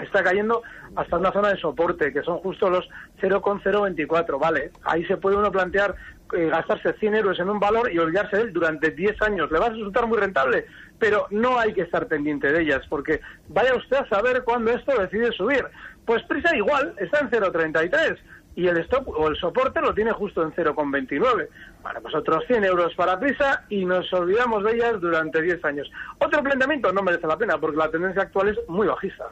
está 0.00 0.22
cayendo 0.22 0.62
hasta 0.94 1.18
una 1.18 1.32
zona 1.32 1.48
de 1.48 1.56
soporte, 1.56 2.12
que 2.12 2.22
son 2.22 2.38
justo 2.38 2.70
los 2.70 2.88
0,024, 3.20 4.38
¿vale? 4.38 4.70
Ahí 4.84 5.04
se 5.06 5.16
puede 5.16 5.36
uno 5.36 5.50
plantear 5.50 5.96
eh, 6.34 6.50
gastarse 6.50 6.92
100 6.92 7.16
euros 7.16 7.40
en 7.40 7.50
un 7.50 7.58
valor 7.58 7.92
y 7.92 7.98
olvidarse 7.98 8.36
de 8.36 8.42
él 8.44 8.52
durante 8.52 8.92
10 8.92 9.20
años. 9.22 9.50
Le 9.50 9.58
va 9.58 9.66
a 9.66 9.70
resultar 9.70 10.06
muy 10.06 10.18
rentable, 10.18 10.66
pero 11.00 11.26
no 11.30 11.58
hay 11.58 11.72
que 11.72 11.82
estar 11.82 12.06
pendiente 12.06 12.52
de 12.52 12.62
ellas, 12.62 12.82
porque 12.88 13.20
vaya 13.48 13.74
usted 13.74 13.96
a 13.96 14.08
saber 14.08 14.44
cuándo 14.44 14.70
esto 14.70 14.96
decide 15.00 15.32
subir. 15.32 15.66
Pues 16.06 16.22
Prisa 16.28 16.54
igual, 16.54 16.94
está 16.98 17.18
en 17.18 17.30
0,33 17.30 18.18
y 18.56 18.66
el 18.66 18.78
stop 18.78 19.08
o 19.08 19.28
el 19.28 19.36
soporte 19.36 19.80
lo 19.80 19.92
tiene 19.94 20.12
justo 20.12 20.42
en 20.42 20.52
0,29. 20.52 21.48
Bueno, 21.82 22.00
pues 22.02 22.14
otros 22.14 22.44
100 22.46 22.64
euros 22.64 22.94
para 22.94 23.18
Prisa 23.18 23.64
y 23.68 23.84
nos 23.84 24.12
olvidamos 24.12 24.64
de 24.64 24.72
ellas 24.72 25.00
durante 25.00 25.42
10 25.42 25.64
años. 25.64 25.90
Otro 26.18 26.42
planteamiento 26.42 26.92
no 26.92 27.02
merece 27.02 27.26
la 27.26 27.36
pena 27.36 27.58
porque 27.58 27.76
la 27.76 27.90
tendencia 27.90 28.22
actual 28.22 28.48
es 28.48 28.58
muy 28.68 28.86
bajista. 28.86 29.24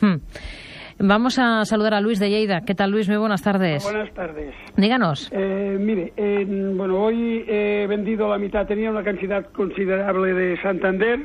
Hmm. 0.00 0.16
Vamos 0.98 1.38
a 1.38 1.64
saludar 1.64 1.94
a 1.94 2.00
Luis 2.00 2.20
de 2.20 2.30
Lleida. 2.30 2.60
¿Qué 2.60 2.74
tal, 2.74 2.92
Luis? 2.92 3.08
Muy 3.08 3.18
buenas 3.18 3.42
tardes. 3.42 3.82
Buenas 3.82 4.12
tardes. 4.14 4.54
Díganos. 4.76 5.28
Eh, 5.32 5.76
mire, 5.78 6.12
bueno, 6.46 7.02
hoy 7.02 7.44
he 7.48 7.86
vendido 7.88 8.28
la 8.28 8.38
mitad. 8.38 8.66
Tenía 8.66 8.90
una 8.90 9.02
cantidad 9.02 9.44
considerable 9.50 10.32
de 10.32 10.60
Santander 10.62 11.20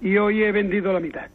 y 0.00 0.16
hoy 0.16 0.42
he 0.42 0.52
vendido 0.52 0.92
la 0.92 1.00
mitad. 1.00 1.26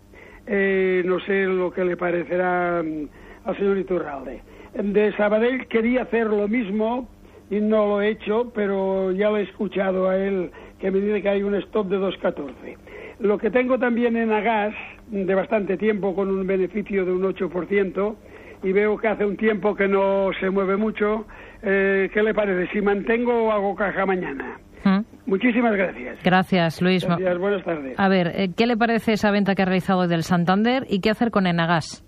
Eh, 0.47 1.03
no 1.05 1.19
sé 1.19 1.43
lo 1.45 1.71
que 1.71 1.85
le 1.85 1.97
parecerá 1.97 2.81
mm, 2.83 3.09
al 3.45 3.57
señor 3.57 3.77
Iturralde. 3.77 4.41
De 4.77 5.11
Sabadell 5.17 5.67
quería 5.67 6.03
hacer 6.03 6.27
lo 6.27 6.47
mismo 6.47 7.09
y 7.49 7.59
no 7.59 7.87
lo 7.87 8.01
he 8.01 8.09
hecho, 8.09 8.51
pero 8.53 9.11
ya 9.11 9.29
lo 9.29 9.37
he 9.37 9.43
escuchado 9.43 10.07
a 10.07 10.17
él 10.17 10.51
que 10.79 10.91
me 10.91 10.99
dice 10.99 11.21
que 11.21 11.29
hay 11.29 11.43
un 11.43 11.55
stop 11.55 11.87
de 11.87 11.97
2.14. 11.97 12.77
Lo 13.19 13.37
que 13.39 13.49
tengo 13.49 13.79
también 13.79 14.15
en 14.15 14.31
Agas, 14.31 14.75
de 15.07 15.33
bastante 15.33 15.77
tiempo, 15.77 16.13
con 16.13 16.29
un 16.29 16.45
beneficio 16.45 17.05
de 17.05 17.11
un 17.11 17.23
8%, 17.23 18.15
y 18.63 18.71
veo 18.71 18.97
que 18.97 19.07
hace 19.07 19.25
un 19.25 19.37
tiempo 19.37 19.75
que 19.75 19.87
no 19.87 20.29
se 20.39 20.49
mueve 20.51 20.77
mucho, 20.77 21.25
eh, 21.63 22.09
¿qué 22.13 22.21
le 22.21 22.33
parece? 22.35 22.71
¿Si 22.71 22.81
mantengo 22.81 23.45
o 23.45 23.51
hago 23.51 23.75
caja 23.75 24.05
mañana? 24.05 24.59
¿Mm? 24.83 24.99
Muchísimas 25.25 25.75
gracias. 25.75 26.23
Gracias, 26.23 26.81
Luis. 26.81 27.03
Gracias, 27.03 27.37
buenas 27.39 27.63
tardes. 27.63 27.99
A 27.99 28.07
ver, 28.07 28.31
eh, 28.35 28.49
¿qué 28.55 28.67
le 28.67 28.77
parece 28.77 29.13
esa 29.13 29.31
venta 29.31 29.55
que 29.55 29.63
ha 29.63 29.65
realizado 29.65 30.07
del 30.07 30.23
Santander 30.23 30.85
y 30.87 31.01
qué 31.01 31.09
hacer 31.09 31.31
con 31.31 31.47
Enagas? 31.47 32.03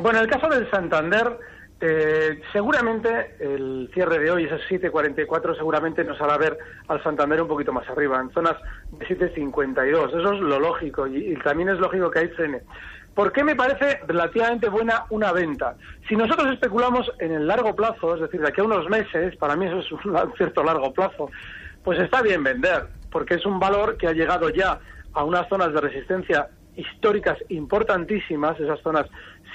Bueno, 0.00 0.20
el 0.20 0.28
caso 0.28 0.48
del 0.48 0.70
Santander, 0.70 1.38
eh, 1.78 2.40
seguramente 2.52 3.36
el 3.38 3.90
cierre 3.92 4.18
de 4.18 4.30
hoy, 4.30 4.44
esos 4.44 4.62
7.44, 4.62 5.56
seguramente 5.56 6.04
nos 6.04 6.18
hará 6.20 6.38
ver 6.38 6.56
al 6.88 7.02
Santander 7.02 7.42
un 7.42 7.48
poquito 7.48 7.72
más 7.72 7.86
arriba, 7.88 8.18
en 8.18 8.30
zonas 8.30 8.56
de 8.92 9.06
7.52. 9.06 10.08
Eso 10.08 10.32
es 10.32 10.40
lo 10.40 10.58
lógico 10.58 11.06
y, 11.06 11.36
también 11.44 11.68
es 11.68 11.78
lógico 11.78 12.10
que 12.10 12.20
hay 12.20 12.28
frene. 12.28 12.62
¿Por 13.14 13.32
qué 13.32 13.44
me 13.44 13.56
parece 13.56 14.00
relativamente 14.06 14.68
buena 14.68 15.04
una 15.10 15.32
venta? 15.32 15.76
Si 16.08 16.16
nosotros 16.16 16.52
especulamos 16.52 17.10
en 17.18 17.32
el 17.32 17.46
largo 17.46 17.74
plazo, 17.74 18.14
es 18.14 18.22
decir, 18.22 18.40
de 18.40 18.48
aquí 18.48 18.60
a 18.60 18.64
unos 18.64 18.88
meses, 18.88 19.36
para 19.36 19.56
mí 19.56 19.66
eso 19.66 19.78
es 19.78 19.92
un 19.92 20.32
cierto 20.36 20.62
largo 20.62 20.92
plazo, 20.92 21.30
pues 21.84 21.98
está 21.98 22.22
bien 22.22 22.42
vender, 22.42 22.86
porque 23.10 23.34
es 23.34 23.44
un 23.44 23.58
valor 23.58 23.96
que 23.98 24.06
ha 24.06 24.12
llegado 24.12 24.48
ya 24.48 24.78
a 25.12 25.24
unas 25.24 25.48
zonas 25.48 25.72
de 25.72 25.80
resistencia 25.80 26.48
históricas 26.76 27.38
importantísimas, 27.48 28.58
esas 28.60 28.80
zonas 28.80 29.06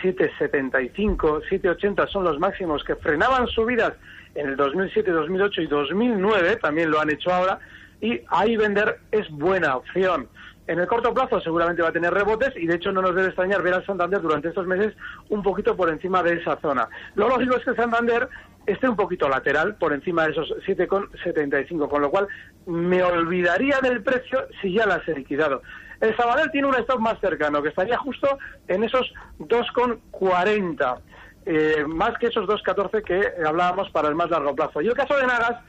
775, 0.01 1.41
780 1.49 2.07
son 2.07 2.23
los 2.23 2.39
máximos 2.39 2.83
que 2.83 2.95
frenaban 2.95 3.47
subidas 3.47 3.93
en 4.35 4.49
el 4.49 4.55
2007, 4.55 5.11
2008 5.11 5.61
y 5.61 5.67
2009, 5.67 6.57
también 6.57 6.89
lo 6.89 6.99
han 6.99 7.09
hecho 7.09 7.31
ahora, 7.31 7.59
y 7.99 8.21
ahí 8.29 8.57
vender 8.57 8.99
es 9.11 9.29
buena 9.29 9.75
opción. 9.75 10.27
En 10.67 10.79
el 10.79 10.87
corto 10.87 11.13
plazo 11.13 11.41
seguramente 11.41 11.81
va 11.81 11.89
a 11.89 11.91
tener 11.91 12.13
rebotes 12.13 12.53
y 12.55 12.65
de 12.67 12.75
hecho 12.75 12.91
no 12.91 13.01
nos 13.01 13.15
debe 13.15 13.27
extrañar 13.27 13.61
ver 13.61 13.73
al 13.73 13.85
Santander 13.85 14.21
durante 14.21 14.49
estos 14.49 14.67
meses 14.67 14.93
un 15.29 15.43
poquito 15.43 15.75
por 15.75 15.89
encima 15.89 16.23
de 16.23 16.35
esa 16.35 16.57
zona. 16.61 16.87
Lo 17.15 17.27
lógico 17.27 17.57
es 17.57 17.65
que 17.65 17.73
Santander 17.73 18.29
esté 18.65 18.87
un 18.87 18.95
poquito 18.95 19.27
lateral 19.27 19.75
por 19.75 19.91
encima 19.91 20.25
de 20.25 20.31
esos 20.31 20.49
7,75, 20.65 21.89
con 21.89 22.01
lo 22.01 22.11
cual 22.11 22.27
me 22.67 23.03
olvidaría 23.03 23.79
del 23.81 24.03
precio 24.03 24.47
si 24.61 24.73
ya 24.73 24.85
las 24.85 25.05
he 25.07 25.15
liquidado. 25.15 25.61
El 26.01 26.17
Sabadell 26.17 26.49
tiene 26.51 26.67
un 26.67 26.75
stop 26.75 26.99
más 26.99 27.19
cercano, 27.19 27.61
que 27.61 27.69
estaría 27.69 27.97
justo 27.97 28.39
en 28.67 28.83
esos 28.83 29.13
2,40, 29.39 30.99
eh, 31.45 31.85
más 31.87 32.17
que 32.17 32.27
esos 32.27 32.47
2,14 32.47 33.03
que 33.03 33.45
hablábamos 33.45 33.89
para 33.91 34.09
el 34.09 34.15
más 34.15 34.31
largo 34.31 34.55
plazo. 34.55 34.81
Y 34.81 34.87
el 34.87 34.95
caso 34.95 35.15
de 35.15 35.27
Nagas, 35.27 35.63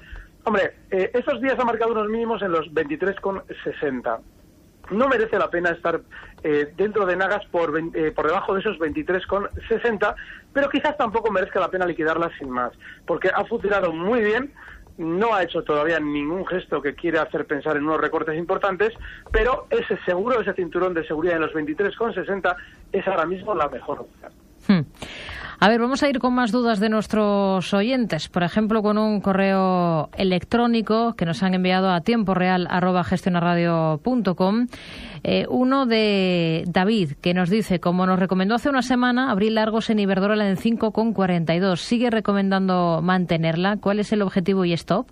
hombre, 0.44 0.74
eh, 0.90 1.10
estos 1.12 1.40
días 1.42 1.58
ha 1.58 1.64
marcado 1.64 1.92
unos 1.92 2.08
mínimos 2.08 2.40
en 2.40 2.50
los 2.50 2.66
23,60. 2.72 4.20
No 4.90 5.08
merece 5.08 5.38
la 5.38 5.50
pena 5.50 5.70
estar 5.70 6.00
eh, 6.42 6.72
dentro 6.76 7.04
de 7.04 7.14
Nagas 7.14 7.44
por, 7.50 7.70
por 8.14 8.26
debajo 8.26 8.54
de 8.54 8.60
esos 8.60 8.78
23,60, 8.78 10.14
pero 10.54 10.70
quizás 10.70 10.96
tampoco 10.96 11.30
merezca 11.30 11.60
la 11.60 11.70
pena 11.70 11.84
liquidarla 11.84 12.30
sin 12.38 12.48
más, 12.48 12.72
porque 13.06 13.28
ha 13.28 13.44
funcionado 13.44 13.92
muy 13.92 14.22
bien 14.22 14.52
no 14.98 15.34
ha 15.34 15.42
hecho 15.42 15.62
todavía 15.62 15.98
ningún 16.00 16.46
gesto 16.46 16.82
que 16.82 16.94
quiera 16.94 17.22
hacer 17.22 17.46
pensar 17.46 17.76
en 17.76 17.84
unos 17.84 18.00
recortes 18.00 18.36
importantes, 18.38 18.92
pero 19.30 19.66
ese 19.70 19.98
seguro, 20.04 20.40
ese 20.40 20.52
cinturón 20.54 20.94
de 20.94 21.06
seguridad 21.06 21.36
en 21.36 21.42
los 21.42 21.52
23,60 21.52 22.56
es 22.92 23.06
ahora 23.08 23.26
mismo 23.26 23.54
la 23.54 23.68
mejor 23.68 24.00
opción. 24.00 24.32
Hmm. 24.68 24.80
A 25.62 25.68
ver, 25.68 25.78
vamos 25.78 26.02
a 26.02 26.08
ir 26.08 26.18
con 26.18 26.34
más 26.34 26.50
dudas 26.50 26.80
de 26.80 26.88
nuestros 26.88 27.72
oyentes. 27.72 28.28
Por 28.28 28.42
ejemplo, 28.42 28.82
con 28.82 28.98
un 28.98 29.20
correo 29.20 30.10
electrónico 30.16 31.14
que 31.14 31.24
nos 31.24 31.44
han 31.44 31.54
enviado 31.54 31.92
a 31.92 32.00
tiempo 32.00 32.34
real 32.34 32.66
eh, 35.22 35.46
uno 35.48 35.86
de 35.86 36.64
David, 36.66 37.12
que 37.22 37.32
nos 37.32 37.48
dice, 37.48 37.78
como 37.78 38.06
nos 38.06 38.18
recomendó 38.18 38.56
hace 38.56 38.70
una 38.70 38.82
semana, 38.82 39.30
abrir 39.30 39.52
largos 39.52 39.88
en 39.88 40.00
Iberdrola 40.00 40.48
en 40.48 40.56
5,42. 40.56 41.76
¿Sigue 41.76 42.10
recomendando 42.10 42.98
mantenerla? 43.00 43.76
¿Cuál 43.76 44.00
es 44.00 44.12
el 44.12 44.22
objetivo 44.22 44.64
y 44.64 44.72
stop? 44.72 45.06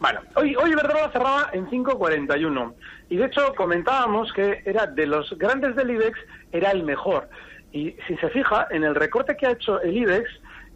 Bueno, 0.00 0.20
hoy, 0.34 0.54
hoy 0.54 0.72
Iberdrola 0.72 1.10
cerraba 1.10 1.48
en 1.54 1.66
5,41. 1.68 2.74
Y 3.08 3.16
de 3.16 3.24
hecho 3.24 3.54
comentábamos 3.56 4.30
que 4.34 4.60
era 4.66 4.86
de 4.86 5.06
los 5.06 5.30
grandes 5.38 5.74
del 5.76 5.92
IBEX, 5.92 6.18
era 6.52 6.72
el 6.72 6.82
mejor. 6.82 7.30
Y 7.72 7.96
si 8.06 8.16
se 8.16 8.28
fija, 8.30 8.68
en 8.70 8.84
el 8.84 8.94
recorte 8.94 9.36
que 9.36 9.46
ha 9.46 9.52
hecho 9.52 9.80
el 9.80 9.96
IBEX, 9.96 10.28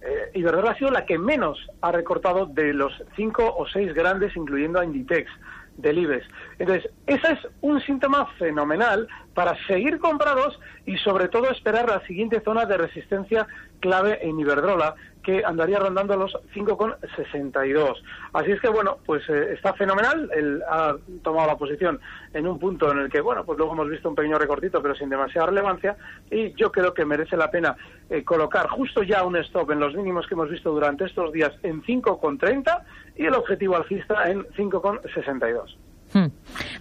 eh, 0.02 0.30
Iberdrola 0.34 0.72
ha 0.72 0.78
sido 0.78 0.90
la 0.90 1.04
que 1.04 1.18
menos 1.18 1.58
ha 1.82 1.92
recortado 1.92 2.46
de 2.46 2.72
los 2.72 2.92
cinco 3.16 3.54
o 3.56 3.66
seis 3.66 3.92
grandes, 3.94 4.34
incluyendo 4.36 4.80
a 4.80 4.84
Inditex 4.84 5.30
del 5.76 5.98
IBEX. 5.98 6.26
Entonces, 6.58 6.90
ese 7.06 7.32
es 7.32 7.38
un 7.60 7.80
síntoma 7.80 8.26
fenomenal 8.38 9.08
para 9.34 9.56
seguir 9.66 9.98
comprados 9.98 10.58
y 10.86 10.96
sobre 10.98 11.28
todo 11.28 11.50
esperar 11.50 11.88
la 11.88 12.04
siguiente 12.06 12.40
zona 12.40 12.66
de 12.66 12.76
resistencia 12.76 13.46
clave 13.80 14.18
en 14.22 14.38
Iberdrola, 14.38 14.94
que 15.22 15.44
andaría 15.44 15.78
rondando 15.78 16.16
los 16.16 16.32
5,62. 16.54 17.94
Así 18.32 18.52
es 18.52 18.60
que, 18.60 18.68
bueno, 18.68 18.98
pues 19.04 19.22
eh, 19.28 19.52
está 19.54 19.74
fenomenal. 19.74 20.30
Él 20.34 20.62
ha 20.68 20.96
tomado 21.22 21.46
la 21.48 21.56
posición 21.56 22.00
en 22.32 22.46
un 22.46 22.58
punto 22.58 22.90
en 22.90 22.98
el 22.98 23.10
que, 23.10 23.20
bueno, 23.20 23.44
pues 23.44 23.58
luego 23.58 23.74
hemos 23.74 23.90
visto 23.90 24.08
un 24.08 24.14
pequeño 24.14 24.38
recortito, 24.38 24.80
pero 24.80 24.94
sin 24.94 25.10
demasiada 25.10 25.48
relevancia. 25.48 25.96
Y 26.30 26.52
yo 26.54 26.72
creo 26.72 26.94
que 26.94 27.04
merece 27.04 27.36
la 27.36 27.50
pena 27.50 27.76
eh, 28.08 28.24
colocar 28.24 28.68
justo 28.68 29.02
ya 29.02 29.24
un 29.24 29.36
stop 29.36 29.70
en 29.72 29.80
los 29.80 29.94
mínimos 29.94 30.26
que 30.26 30.34
hemos 30.34 30.50
visto 30.50 30.70
durante 30.70 31.04
estos 31.04 31.32
días 31.32 31.52
en 31.62 31.82
5,30 31.82 32.82
y 33.16 33.26
el 33.26 33.34
objetivo 33.34 33.76
alcista 33.76 34.30
en 34.30 34.44
5,62. 34.48 35.76
Hmm. 36.12 36.26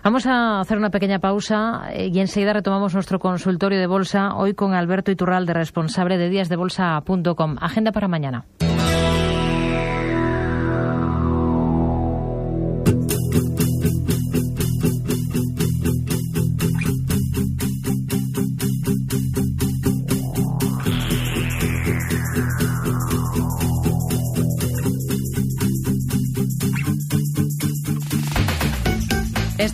Vamos 0.03 0.25
a 0.25 0.61
hacer 0.61 0.77
una 0.77 0.89
pequeña 0.89 1.19
pausa 1.19 1.89
eh, 1.91 2.09
y 2.13 2.19
enseguida 2.19 2.53
retomamos 2.53 2.93
nuestro 2.93 3.19
consultorio 3.19 3.79
de 3.79 3.87
bolsa 3.87 4.35
hoy 4.35 4.53
con 4.53 4.73
Alberto 4.73 5.11
Iturralde, 5.11 5.53
responsable 5.53 6.17
de 6.17 6.29
díasdebolsa.com. 6.29 7.57
Agenda 7.59 7.91
para 7.91 8.07
mañana. 8.07 8.45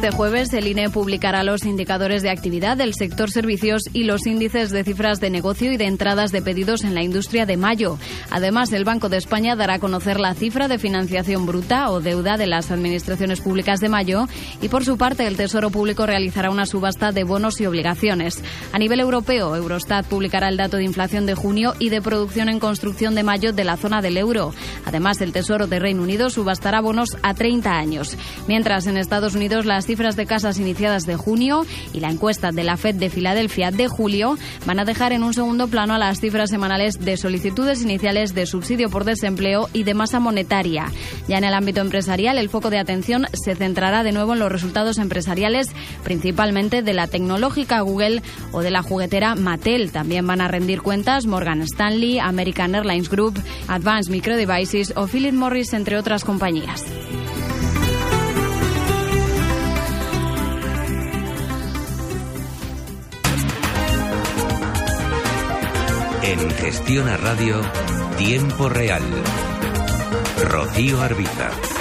Este 0.05 0.17
jueves 0.17 0.53
el 0.53 0.67
INE 0.67 0.91
publicará 0.91 1.43
los 1.43 1.65
indicadores 1.65 2.21
de 2.21 2.29
actividad 2.29 2.77
del 2.77 2.93
sector 2.93 3.31
servicios 3.31 3.81
y 3.91 4.03
los 4.03 4.27
índices 4.27 4.69
de 4.69 4.83
cifras 4.83 5.19
de 5.19 5.31
negocio 5.31 5.71
y 5.71 5.77
de 5.77 5.88
entradas 5.88 6.31
de 6.31 6.43
pedidos 6.43 6.83
en 6.83 6.93
la 6.93 7.01
industria 7.01 7.47
de 7.47 7.57
mayo. 7.57 7.97
Además, 8.29 8.71
el 8.71 8.83
Banco 8.83 9.09
de 9.09 9.17
España 9.17 9.55
dará 9.55 9.74
a 9.74 9.79
conocer 9.79 10.19
la 10.19 10.35
cifra 10.35 10.67
de 10.67 10.77
financiación 10.77 11.47
bruta 11.47 11.89
o 11.89 12.01
deuda 12.01 12.38
de 12.38 12.45
las 12.45 12.69
administraciones 12.69 13.41
públicas 13.41 13.79
de 13.79 13.89
mayo 13.89 14.27
y 14.62 14.69
por 14.69 14.85
su 14.85 14.95
parte 14.95 15.25
el 15.25 15.38
Tesoro 15.38 15.71
Público 15.71 16.05
realizará 16.05 16.51
una 16.51 16.67
subasta 16.67 17.12
de 17.12 17.24
bonos 17.24 17.59
y 17.59 17.65
obligaciones. 17.65 18.43
A 18.74 18.77
nivel 18.77 19.00
europeo, 19.00 19.55
Eurostat 19.55 20.05
publicará 20.05 20.50
el 20.50 20.57
dato 20.57 20.77
de 20.77 20.83
inflación 20.83 21.25
de 21.25 21.33
junio 21.33 21.74
y 21.79 21.89
de 21.89 22.03
producción 22.03 22.47
en 22.50 22.59
construcción 22.59 23.15
de 23.15 23.24
mayo 23.24 23.53
de 23.53 23.63
la 23.63 23.75
zona 23.75 24.03
del 24.03 24.17
euro. 24.17 24.53
Además, 24.85 25.19
el 25.21 25.33
Tesoro 25.33 25.65
de 25.65 25.79
Reino 25.79 26.03
Unido 26.03 26.29
subastará 26.29 26.79
bonos 26.79 27.17
a 27.24 27.33
30 27.33 27.71
años. 27.71 28.15
Mientras 28.47 28.85
en 28.85 28.97
Estados 28.97 29.33
Unidos 29.33 29.65
la 29.65 29.75
las 29.75 29.85
cifras 29.88 29.94
de 29.95 30.25
casas 30.25 30.59
iniciadas 30.59 31.05
de 31.05 31.15
junio 31.15 31.65
y 31.93 32.01
la 32.01 32.09
encuesta 32.09 32.51
de 32.51 32.65
la 32.65 32.75
Fed 32.75 32.95
de 32.95 33.09
Filadelfia 33.09 33.71
de 33.71 33.87
julio 33.87 34.37
van 34.65 34.77
a 34.77 34.83
dejar 34.83 35.13
en 35.13 35.23
un 35.23 35.33
segundo 35.33 35.69
plano 35.69 35.93
a 35.93 35.97
las 35.97 36.19
cifras 36.19 36.49
semanales 36.49 36.99
de 36.99 37.15
solicitudes 37.15 37.81
iniciales 37.81 38.35
de 38.35 38.45
subsidio 38.45 38.89
por 38.89 39.05
desempleo 39.05 39.69
y 39.71 39.83
de 39.83 39.93
masa 39.93 40.19
monetaria. 40.19 40.91
Ya 41.29 41.37
en 41.37 41.45
el 41.45 41.53
ámbito 41.53 41.79
empresarial, 41.79 42.37
el 42.37 42.49
foco 42.49 42.69
de 42.69 42.77
atención 42.77 43.25
se 43.31 43.55
centrará 43.55 44.03
de 44.03 44.11
nuevo 44.11 44.33
en 44.33 44.39
los 44.39 44.51
resultados 44.51 44.97
empresariales, 44.97 45.69
principalmente 46.03 46.81
de 46.81 46.93
la 46.93 47.07
tecnológica 47.07 47.79
Google 47.79 48.21
o 48.51 48.61
de 48.61 48.71
la 48.71 48.83
juguetera 48.83 49.35
Mattel. 49.35 49.93
También 49.93 50.27
van 50.27 50.41
a 50.41 50.49
rendir 50.49 50.81
cuentas 50.81 51.25
Morgan 51.25 51.61
Stanley, 51.61 52.19
American 52.19 52.75
Airlines 52.75 53.09
Group, 53.09 53.41
Advanced 53.69 54.11
Micro 54.11 54.35
Devices 54.35 54.91
o 54.97 55.07
Philip 55.07 55.33
Morris, 55.33 55.71
entre 55.73 55.97
otras 55.97 56.25
compañías. 56.25 56.83
En 66.65 66.72
Gestión 66.72 67.07
a 67.10 67.17
Radio, 67.17 67.62
Tiempo 68.17 68.69
Real. 68.69 69.03
Rocío 70.50 71.00
Arbiza. 71.00 71.75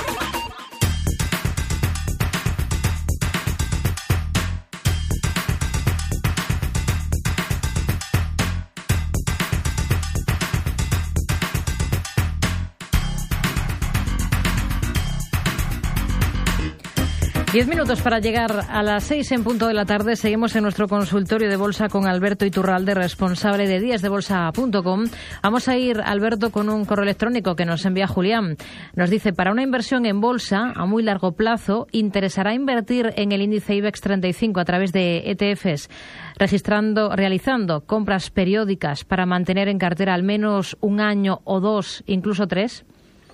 Diez 17.55 17.69
minutos 17.69 18.03
para 18.03 18.19
llegar 18.19 18.51
a 18.69 18.83
las 18.83 19.05
seis 19.05 19.31
en 19.31 19.45
punto 19.45 19.69
de 19.69 19.75
la 19.75 19.85
tarde. 19.85 20.17
Seguimos 20.17 20.57
en 20.57 20.65
nuestro 20.65 20.89
consultorio 20.89 21.49
de 21.49 21.55
bolsa 21.55 21.89
con 21.89 22.05
Alberto 22.05 22.45
Iturralde, 22.45 22.95
responsable 22.95 23.69
de 23.69 23.79
díasdebolsa.com. 23.79 25.05
Vamos 25.41 25.69
a 25.69 25.77
ir, 25.77 26.01
Alberto, 26.05 26.51
con 26.51 26.69
un 26.69 26.85
correo 26.85 27.05
electrónico 27.05 27.55
que 27.55 27.65
nos 27.65 27.87
envía 27.87 28.09
Julián. 28.09 28.57
Nos 28.97 29.09
dice, 29.09 29.33
para 29.33 29.53
una 29.53 29.63
inversión 29.63 30.05
en 30.05 30.21
bolsa 30.21 30.73
a 30.75 30.85
muy 30.85 31.05
largo 31.05 31.37
plazo, 31.37 31.87
interesará 31.93 32.55
invertir 32.55 33.13
en 33.15 33.31
el 33.31 33.41
índice 33.41 33.77
IBEX 33.77 34.01
35 34.01 34.59
a 34.59 34.65
través 34.65 34.91
de 34.91 35.31
ETFs, 35.31 35.89
registrando, 36.37 37.15
realizando 37.15 37.83
compras 37.83 38.31
periódicas 38.31 39.05
para 39.05 39.27
mantener 39.27 39.69
en 39.69 39.79
cartera 39.79 40.15
al 40.15 40.25
menos 40.25 40.77
un 40.81 41.01
año 41.01 41.39
o 41.45 41.61
dos, 41.61 42.03
incluso 42.09 42.49
tres. 42.49 42.85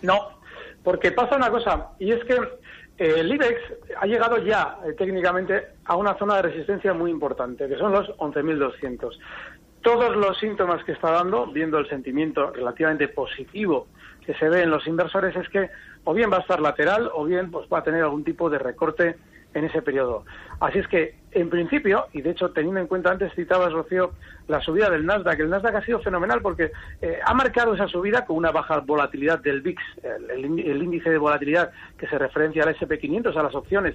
No, 0.02 0.18
porque 0.83 1.11
pasa 1.11 1.37
una 1.37 1.50
cosa, 1.50 1.88
y 1.98 2.12
es 2.12 2.22
que 2.24 2.37
el 3.00 3.32
IBEX 3.32 3.58
ha 3.98 4.06
llegado 4.06 4.36
ya 4.36 4.76
eh, 4.84 4.92
técnicamente 4.92 5.68
a 5.86 5.96
una 5.96 6.18
zona 6.18 6.36
de 6.36 6.42
resistencia 6.42 6.92
muy 6.92 7.10
importante, 7.10 7.66
que 7.66 7.78
son 7.78 7.92
los 7.92 8.08
11.200. 8.18 9.18
Todos 9.80 10.14
los 10.14 10.38
síntomas 10.38 10.84
que 10.84 10.92
está 10.92 11.10
dando, 11.10 11.46
viendo 11.46 11.78
el 11.78 11.88
sentimiento 11.88 12.50
relativamente 12.50 13.08
positivo 13.08 13.86
que 14.26 14.34
se 14.34 14.50
ve 14.50 14.64
en 14.64 14.70
los 14.70 14.86
inversores, 14.86 15.34
es 15.34 15.48
que 15.48 15.70
o 16.04 16.12
bien 16.12 16.30
va 16.30 16.36
a 16.36 16.40
estar 16.40 16.60
lateral 16.60 17.10
o 17.14 17.24
bien 17.24 17.50
pues, 17.50 17.66
va 17.72 17.78
a 17.78 17.82
tener 17.82 18.02
algún 18.02 18.22
tipo 18.22 18.50
de 18.50 18.58
recorte 18.58 19.16
en 19.54 19.64
ese 19.64 19.82
periodo. 19.82 20.24
Así 20.60 20.78
es 20.78 20.88
que, 20.88 21.14
en 21.32 21.50
principio, 21.50 22.06
y 22.12 22.22
de 22.22 22.30
hecho 22.30 22.50
teniendo 22.50 22.80
en 22.80 22.86
cuenta, 22.86 23.10
antes 23.10 23.32
citabas, 23.34 23.72
Rocío, 23.72 24.12
la 24.48 24.60
subida 24.60 24.90
del 24.90 25.06
Nasdaq, 25.06 25.40
el 25.40 25.50
Nasdaq 25.50 25.76
ha 25.76 25.84
sido 25.84 26.00
fenomenal 26.00 26.40
porque 26.40 26.72
eh, 27.00 27.18
ha 27.24 27.34
marcado 27.34 27.74
esa 27.74 27.88
subida 27.88 28.24
con 28.24 28.36
una 28.36 28.50
baja 28.50 28.78
volatilidad 28.78 29.40
del 29.40 29.60
VIX, 29.62 29.82
el, 30.30 30.44
índice 30.82 31.10
de 31.10 31.18
volatilidad 31.18 31.70
que 31.98 32.06
se 32.06 32.18
referencia 32.18 32.62
al 32.62 32.76
SP500, 32.76 33.36
a 33.36 33.42
las 33.42 33.54
opciones, 33.54 33.94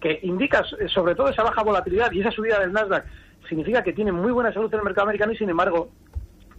que 0.00 0.18
indica 0.22 0.64
eh, 0.78 0.88
sobre 0.88 1.14
todo 1.14 1.28
esa 1.28 1.42
baja 1.42 1.62
volatilidad 1.62 2.10
y 2.12 2.20
esa 2.20 2.30
subida 2.30 2.60
del 2.60 2.72
Nasdaq 2.72 3.04
significa 3.48 3.82
que 3.82 3.92
tiene 3.92 4.12
muy 4.12 4.32
buena 4.32 4.52
salud 4.52 4.72
en 4.72 4.78
el 4.78 4.84
mercado 4.84 5.06
americano 5.06 5.32
y, 5.32 5.36
sin 5.36 5.50
embargo, 5.50 5.90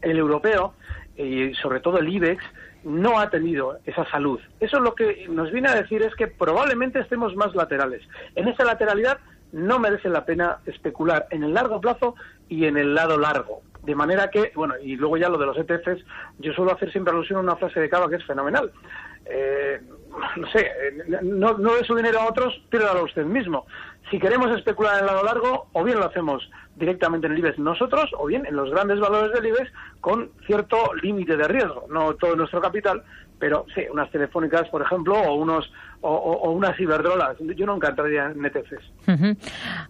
el 0.01 0.17
europeo 0.17 0.73
y 1.17 1.53
sobre 1.55 1.79
todo 1.79 1.97
el 1.97 2.07
IBEX 2.07 2.43
no 2.83 3.19
ha 3.19 3.29
tenido 3.29 3.79
esa 3.85 4.05
salud. 4.09 4.39
Eso 4.59 4.79
lo 4.79 4.95
que 4.95 5.27
nos 5.29 5.51
viene 5.51 5.69
a 5.69 5.75
decir 5.75 6.01
es 6.01 6.15
que 6.15 6.27
probablemente 6.27 6.99
estemos 6.99 7.35
más 7.35 7.53
laterales. 7.55 8.01
En 8.35 8.47
esa 8.47 8.63
lateralidad 8.63 9.19
no 9.51 9.79
merece 9.79 10.09
la 10.09 10.25
pena 10.25 10.59
especular 10.65 11.27
en 11.31 11.43
el 11.43 11.53
largo 11.53 11.79
plazo 11.81 12.15
y 12.49 12.65
en 12.65 12.77
el 12.77 12.93
lado 12.93 13.17
largo. 13.17 13.61
De 13.83 13.95
manera 13.95 14.29
que, 14.29 14.51
bueno, 14.53 14.75
y 14.81 14.97
luego 14.97 15.17
ya 15.17 15.29
lo 15.29 15.37
de 15.37 15.45
los 15.45 15.57
ETFs, 15.57 16.03
yo 16.39 16.51
suelo 16.53 16.73
hacer 16.73 16.91
siempre 16.91 17.13
alusión 17.13 17.39
a 17.39 17.43
una 17.43 17.55
frase 17.55 17.79
de 17.79 17.89
Cava 17.89 18.09
que 18.09 18.17
es 18.17 18.25
fenomenal. 18.25 18.71
Eh, 19.25 19.79
no 20.35 20.51
sé, 20.51 20.69
no, 21.23 21.57
no 21.57 21.75
de 21.75 21.85
su 21.85 21.95
dinero 21.95 22.19
a 22.19 22.27
otros, 22.27 22.61
a 22.73 23.01
usted 23.01 23.25
mismo. 23.25 23.65
Si 24.09 24.19
queremos 24.19 24.55
especular 24.55 24.95
en 24.95 24.99
el 25.01 25.05
lado 25.07 25.23
largo, 25.23 25.67
o 25.73 25.83
bien 25.83 25.99
lo 25.99 26.05
hacemos 26.05 26.49
directamente 26.75 27.27
en 27.27 27.33
el 27.33 27.39
IBEX 27.39 27.59
nosotros, 27.59 28.09
o 28.17 28.25
bien 28.25 28.45
en 28.45 28.55
los 28.55 28.69
grandes 28.69 28.99
valores 28.99 29.33
del 29.33 29.47
IBEX 29.47 29.71
con 29.99 30.29
cierto 30.45 30.93
límite 31.01 31.35
de 31.35 31.47
riesgo. 31.47 31.85
No 31.89 32.13
todo 32.15 32.35
nuestro 32.35 32.61
capital, 32.61 33.03
pero 33.39 33.65
sí, 33.75 33.81
unas 33.91 34.09
telefónicas, 34.11 34.69
por 34.69 34.81
ejemplo, 34.81 35.19
o 35.19 35.35
unos 35.35 35.69
o, 36.01 36.51
unas 36.51 36.77
ciberdrolas. 36.77 37.37
Yo 37.39 37.65
nunca 37.65 37.89
entraría 37.89 38.27
en 38.27 38.45
ETFs. 38.45 38.91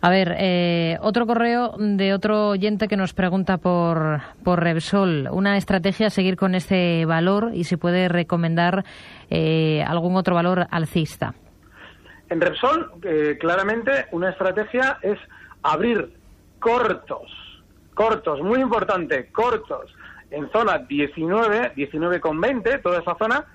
A 0.01 0.10
ver, 0.10 0.36
eh, 0.38 0.97
otro 1.01 1.27
correo 1.27 1.75
de 1.77 2.13
otro 2.13 2.49
oyente 2.49 2.88
que 2.88 2.97
nos 2.97 3.13
pregunta 3.13 3.58
por, 3.58 4.21
por 4.43 4.62
Repsol. 4.62 5.27
Una 5.32 5.58
estrategia 5.58 6.08
a 6.08 6.10
seguir 6.10 6.38
con 6.38 6.56
este 6.56 7.06
valor 7.06 7.51
y 7.53 7.65
si 7.65 7.77
puede 7.77 8.08
recomendar 8.08 8.86
eh, 9.30 9.84
algún 9.86 10.15
otro 10.15 10.36
valor 10.36 10.67
alcista. 10.71 11.34
En 12.30 12.42
Repsol, 12.42 12.92
eh, 13.04 13.38
claramente, 13.40 14.08
una 14.12 14.30
estrategia 14.30 15.00
es 15.02 15.18
abrir 15.63 16.13
cortos, 16.60 17.32
cortos, 17.94 18.42
muy 18.42 18.60
importante, 18.60 19.32
cortos, 19.32 19.94
en 20.30 20.50
zona 20.52 20.80
19, 20.80 21.74
19,20, 21.76 22.82
toda 22.82 23.00
esa 23.00 23.16
zona, 23.18 23.46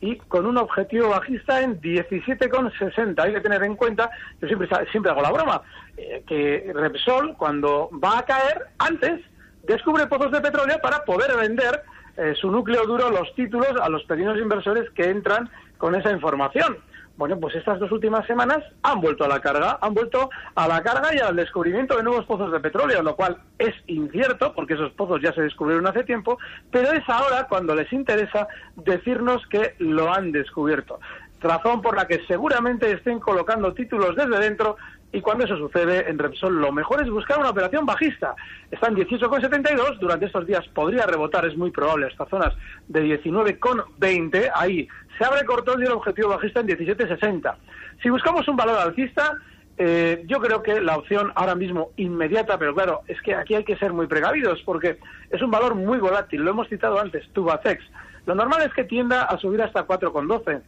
y 0.00 0.16
con 0.16 0.46
un 0.46 0.58
objetivo 0.58 1.08
bajista 1.08 1.62
en 1.62 1.80
17,60. 1.80 3.20
Hay 3.20 3.32
que 3.32 3.40
tener 3.40 3.62
en 3.64 3.74
cuenta, 3.74 4.10
yo 4.40 4.46
siempre, 4.46 4.68
siempre 4.92 5.10
hago 5.10 5.22
la 5.22 5.32
broma, 5.32 5.62
eh, 5.96 6.22
que 6.26 6.70
Repsol, 6.74 7.36
cuando 7.36 7.90
va 7.92 8.18
a 8.18 8.24
caer, 8.24 8.66
antes 8.78 9.20
descubre 9.64 10.06
pozos 10.06 10.32
de 10.32 10.40
petróleo 10.40 10.78
para 10.82 11.04
poder 11.04 11.36
vender 11.36 11.82
eh, 12.16 12.34
su 12.40 12.50
núcleo 12.50 12.84
duro, 12.84 13.10
los 13.10 13.34
títulos, 13.34 13.72
a 13.80 13.88
los 13.88 14.04
pequeños 14.04 14.38
inversores 14.38 14.90
que 14.90 15.08
entran 15.08 15.48
con 15.78 15.94
esa 15.94 16.10
información. 16.10 16.78
Bueno, 17.18 17.36
pues 17.40 17.56
estas 17.56 17.80
dos 17.80 17.90
últimas 17.90 18.24
semanas 18.28 18.58
han 18.84 19.00
vuelto 19.00 19.24
a 19.24 19.28
la 19.28 19.40
carga, 19.40 19.76
han 19.80 19.92
vuelto 19.92 20.30
a 20.54 20.68
la 20.68 20.80
carga 20.84 21.12
y 21.12 21.18
al 21.18 21.34
descubrimiento 21.34 21.96
de 21.96 22.04
nuevos 22.04 22.24
pozos 22.26 22.52
de 22.52 22.60
petróleo, 22.60 23.02
lo 23.02 23.16
cual 23.16 23.38
es 23.58 23.74
incierto 23.88 24.54
porque 24.54 24.74
esos 24.74 24.92
pozos 24.92 25.20
ya 25.20 25.32
se 25.32 25.42
descubrieron 25.42 25.88
hace 25.88 26.04
tiempo, 26.04 26.38
pero 26.70 26.92
es 26.92 27.02
ahora 27.08 27.48
cuando 27.48 27.74
les 27.74 27.92
interesa 27.92 28.46
decirnos 28.76 29.44
que 29.48 29.74
lo 29.80 30.14
han 30.14 30.30
descubierto. 30.30 31.00
Razón 31.40 31.82
por 31.82 31.96
la 31.96 32.06
que 32.06 32.24
seguramente 32.28 32.92
estén 32.92 33.18
colocando 33.18 33.74
títulos 33.74 34.14
desde 34.14 34.38
dentro 34.38 34.76
y 35.10 35.20
cuando 35.20 35.44
eso 35.44 35.56
sucede 35.56 36.08
en 36.08 36.18
Repsol 36.18 36.60
lo 36.60 36.70
mejor 36.70 37.02
es 37.02 37.10
buscar 37.10 37.40
una 37.40 37.50
operación 37.50 37.84
bajista. 37.84 38.36
Están 38.70 38.94
18,72, 38.94 39.98
durante 39.98 40.26
estos 40.26 40.46
días 40.46 40.66
podría 40.68 41.06
rebotar, 41.06 41.46
es 41.46 41.56
muy 41.56 41.72
probable, 41.72 42.06
hasta 42.06 42.26
zonas 42.26 42.54
de 42.86 43.20
19,20, 43.22 44.50
ahí 44.54 44.86
se 45.18 45.24
abre 45.24 45.44
cortón 45.44 45.82
y 45.82 45.86
el 45.86 45.92
objetivo 45.92 46.28
bajista 46.30 46.60
en 46.60 46.68
17,60. 46.68 47.54
Si 48.02 48.08
buscamos 48.08 48.46
un 48.48 48.56
valor 48.56 48.78
alcista, 48.78 49.36
eh, 49.76 50.24
yo 50.26 50.40
creo 50.40 50.62
que 50.62 50.80
la 50.80 50.96
opción 50.96 51.32
ahora 51.34 51.54
mismo 51.54 51.90
inmediata, 51.96 52.58
pero 52.58 52.74
claro, 52.74 53.02
es 53.06 53.20
que 53.22 53.34
aquí 53.34 53.54
hay 53.54 53.64
que 53.64 53.76
ser 53.76 53.92
muy 53.92 54.06
precavidos 54.06 54.62
porque 54.64 54.98
es 55.30 55.42
un 55.42 55.50
valor 55.50 55.74
muy 55.74 55.98
volátil, 55.98 56.42
lo 56.42 56.50
hemos 56.50 56.68
citado 56.68 57.00
antes, 57.00 57.28
Tubacex. 57.32 57.84
Lo 58.26 58.34
normal 58.34 58.62
es 58.62 58.72
que 58.74 58.84
tienda 58.84 59.22
a 59.22 59.38
subir 59.38 59.62
hasta 59.62 59.86
4,12, 59.86 60.62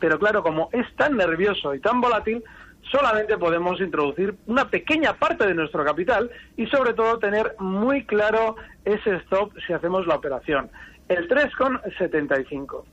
pero 0.00 0.18
claro, 0.18 0.42
como 0.42 0.68
es 0.72 0.86
tan 0.96 1.16
nervioso 1.16 1.74
y 1.74 1.80
tan 1.80 2.00
volátil, 2.00 2.42
solamente 2.90 3.38
podemos 3.38 3.80
introducir 3.80 4.34
una 4.46 4.68
pequeña 4.68 5.14
parte 5.14 5.46
de 5.46 5.54
nuestro 5.54 5.84
capital 5.84 6.30
y 6.56 6.66
sobre 6.66 6.94
todo 6.94 7.18
tener 7.18 7.54
muy 7.58 8.04
claro 8.04 8.56
ese 8.84 9.16
stop 9.18 9.52
si 9.66 9.72
hacemos 9.72 10.06
la 10.06 10.16
operación, 10.16 10.68
el 11.08 11.28
3,75. 11.28 12.84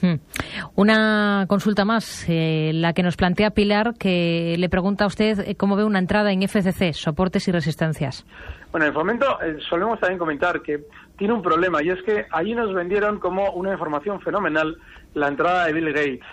Hmm. 0.00 0.14
Una 0.74 1.46
consulta 1.48 1.84
más, 1.84 2.24
eh, 2.28 2.72
la 2.74 2.92
que 2.92 3.02
nos 3.02 3.16
plantea 3.16 3.50
Pilar, 3.50 3.94
que 3.98 4.56
le 4.58 4.68
pregunta 4.68 5.04
a 5.04 5.06
usted 5.06 5.40
eh, 5.40 5.54
cómo 5.56 5.76
ve 5.76 5.84
una 5.84 5.98
entrada 5.98 6.32
en 6.32 6.42
FCC, 6.42 6.92
soportes 6.92 7.46
y 7.48 7.52
resistencias. 7.52 8.24
Bueno, 8.70 8.86
en 8.86 8.94
fomento 8.94 9.40
eh, 9.42 9.58
solemos 9.68 10.00
también 10.00 10.18
comentar 10.18 10.62
que 10.62 10.84
tiene 11.18 11.34
un 11.34 11.42
problema 11.42 11.82
y 11.82 11.90
es 11.90 12.02
que 12.02 12.26
allí 12.32 12.54
nos 12.54 12.74
vendieron 12.74 13.20
como 13.20 13.50
una 13.52 13.72
información 13.72 14.20
fenomenal 14.20 14.76
la 15.14 15.28
entrada 15.28 15.66
de 15.66 15.72
Bill 15.72 15.92
Gates. 15.92 16.26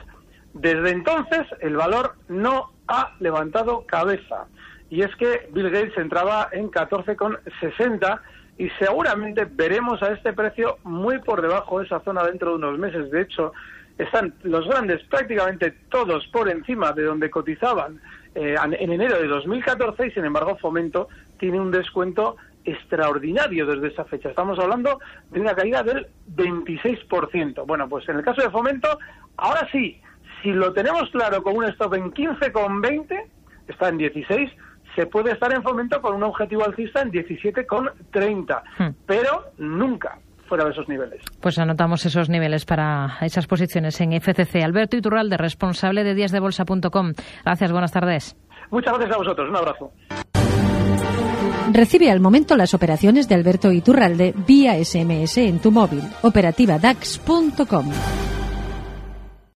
Desde 0.53 0.91
entonces 0.91 1.45
el 1.59 1.75
valor 1.75 2.15
no 2.27 2.71
ha 2.87 3.13
levantado 3.19 3.85
cabeza 3.85 4.47
y 4.89 5.03
es 5.03 5.15
que 5.17 5.49
Bill 5.51 5.69
Gates 5.69 5.97
entraba 5.97 6.49
en 6.51 6.71
14,60 6.71 8.19
y 8.59 8.69
seguramente 8.77 9.45
veremos 9.45 10.03
a 10.03 10.11
este 10.11 10.33
precio 10.33 10.79
muy 10.83 11.17
por 11.19 11.41
debajo 11.41 11.79
de 11.79 11.85
esa 11.85 12.01
zona 12.01 12.23
dentro 12.25 12.49
de 12.49 12.55
unos 12.57 12.77
meses. 12.77 13.09
De 13.09 13.21
hecho, 13.21 13.53
están 13.97 14.33
los 14.43 14.67
grandes 14.67 15.01
prácticamente 15.05 15.71
todos 15.89 16.27
por 16.27 16.49
encima 16.49 16.91
de 16.91 17.03
donde 17.03 17.29
cotizaban 17.29 18.01
eh, 18.35 18.55
en 18.61 18.91
enero 18.91 19.17
de 19.17 19.27
2014 19.27 20.07
y 20.07 20.11
sin 20.11 20.25
embargo 20.25 20.57
Fomento 20.57 21.07
tiene 21.39 21.57
un 21.57 21.71
descuento 21.71 22.35
extraordinario 22.65 23.65
desde 23.65 23.87
esa 23.87 24.03
fecha. 24.03 24.27
Estamos 24.27 24.59
hablando 24.59 24.99
de 25.31 25.39
una 25.39 25.55
caída 25.55 25.81
del 25.81 26.07
26%. 26.35 27.65
Bueno, 27.65 27.87
pues 27.87 28.09
en 28.09 28.17
el 28.17 28.25
caso 28.25 28.41
de 28.41 28.49
Fomento, 28.49 28.99
ahora 29.37 29.69
sí, 29.71 30.01
si 30.43 30.51
lo 30.51 30.73
tenemos 30.73 31.09
claro 31.11 31.41
con 31.43 31.55
un 31.55 31.63
stop 31.63 31.93
en 31.93 32.11
15,20, 32.11 33.23
está 33.69 33.87
en 33.87 33.97
16, 33.97 34.51
se 34.99 35.05
puede 35.05 35.31
estar 35.31 35.53
en 35.53 35.63
fomento 35.63 36.01
con 36.01 36.13
un 36.13 36.23
objetivo 36.23 36.65
alcista 36.65 37.01
en 37.01 37.09
17,30, 37.09 38.62
hmm. 38.77 38.95
pero 39.05 39.53
nunca 39.57 40.19
fuera 40.45 40.65
de 40.65 40.71
esos 40.71 40.89
niveles. 40.89 41.21
Pues 41.39 41.57
anotamos 41.57 42.05
esos 42.05 42.27
niveles 42.27 42.65
para 42.65 43.17
esas 43.21 43.47
posiciones 43.47 44.01
en 44.01 44.12
FCC. 44.12 44.62
Alberto 44.62 44.97
Iturralde, 44.97 45.38
responsable 45.38 46.03
de 46.03 46.15
díasdebolsa.com. 46.15 47.13
Gracias, 47.45 47.71
buenas 47.71 47.93
tardes. 47.93 48.35
Muchas 48.71 48.93
gracias 48.95 49.15
a 49.15 49.19
vosotros. 49.19 49.49
Un 49.49 49.55
abrazo. 49.55 49.91
Recibe 51.71 52.12
al 52.12 52.19
momento 52.19 52.57
las 52.57 52.73
operaciones 52.73 53.29
de 53.29 53.35
Alberto 53.35 53.71
Iturralde 53.71 54.33
vía 54.35 54.83
SMS 54.83 55.38
en 55.38 55.59
tu 55.59 55.71
móvil. 55.71 56.03
Operativa 56.23 56.77
DAX.com. 56.77 57.89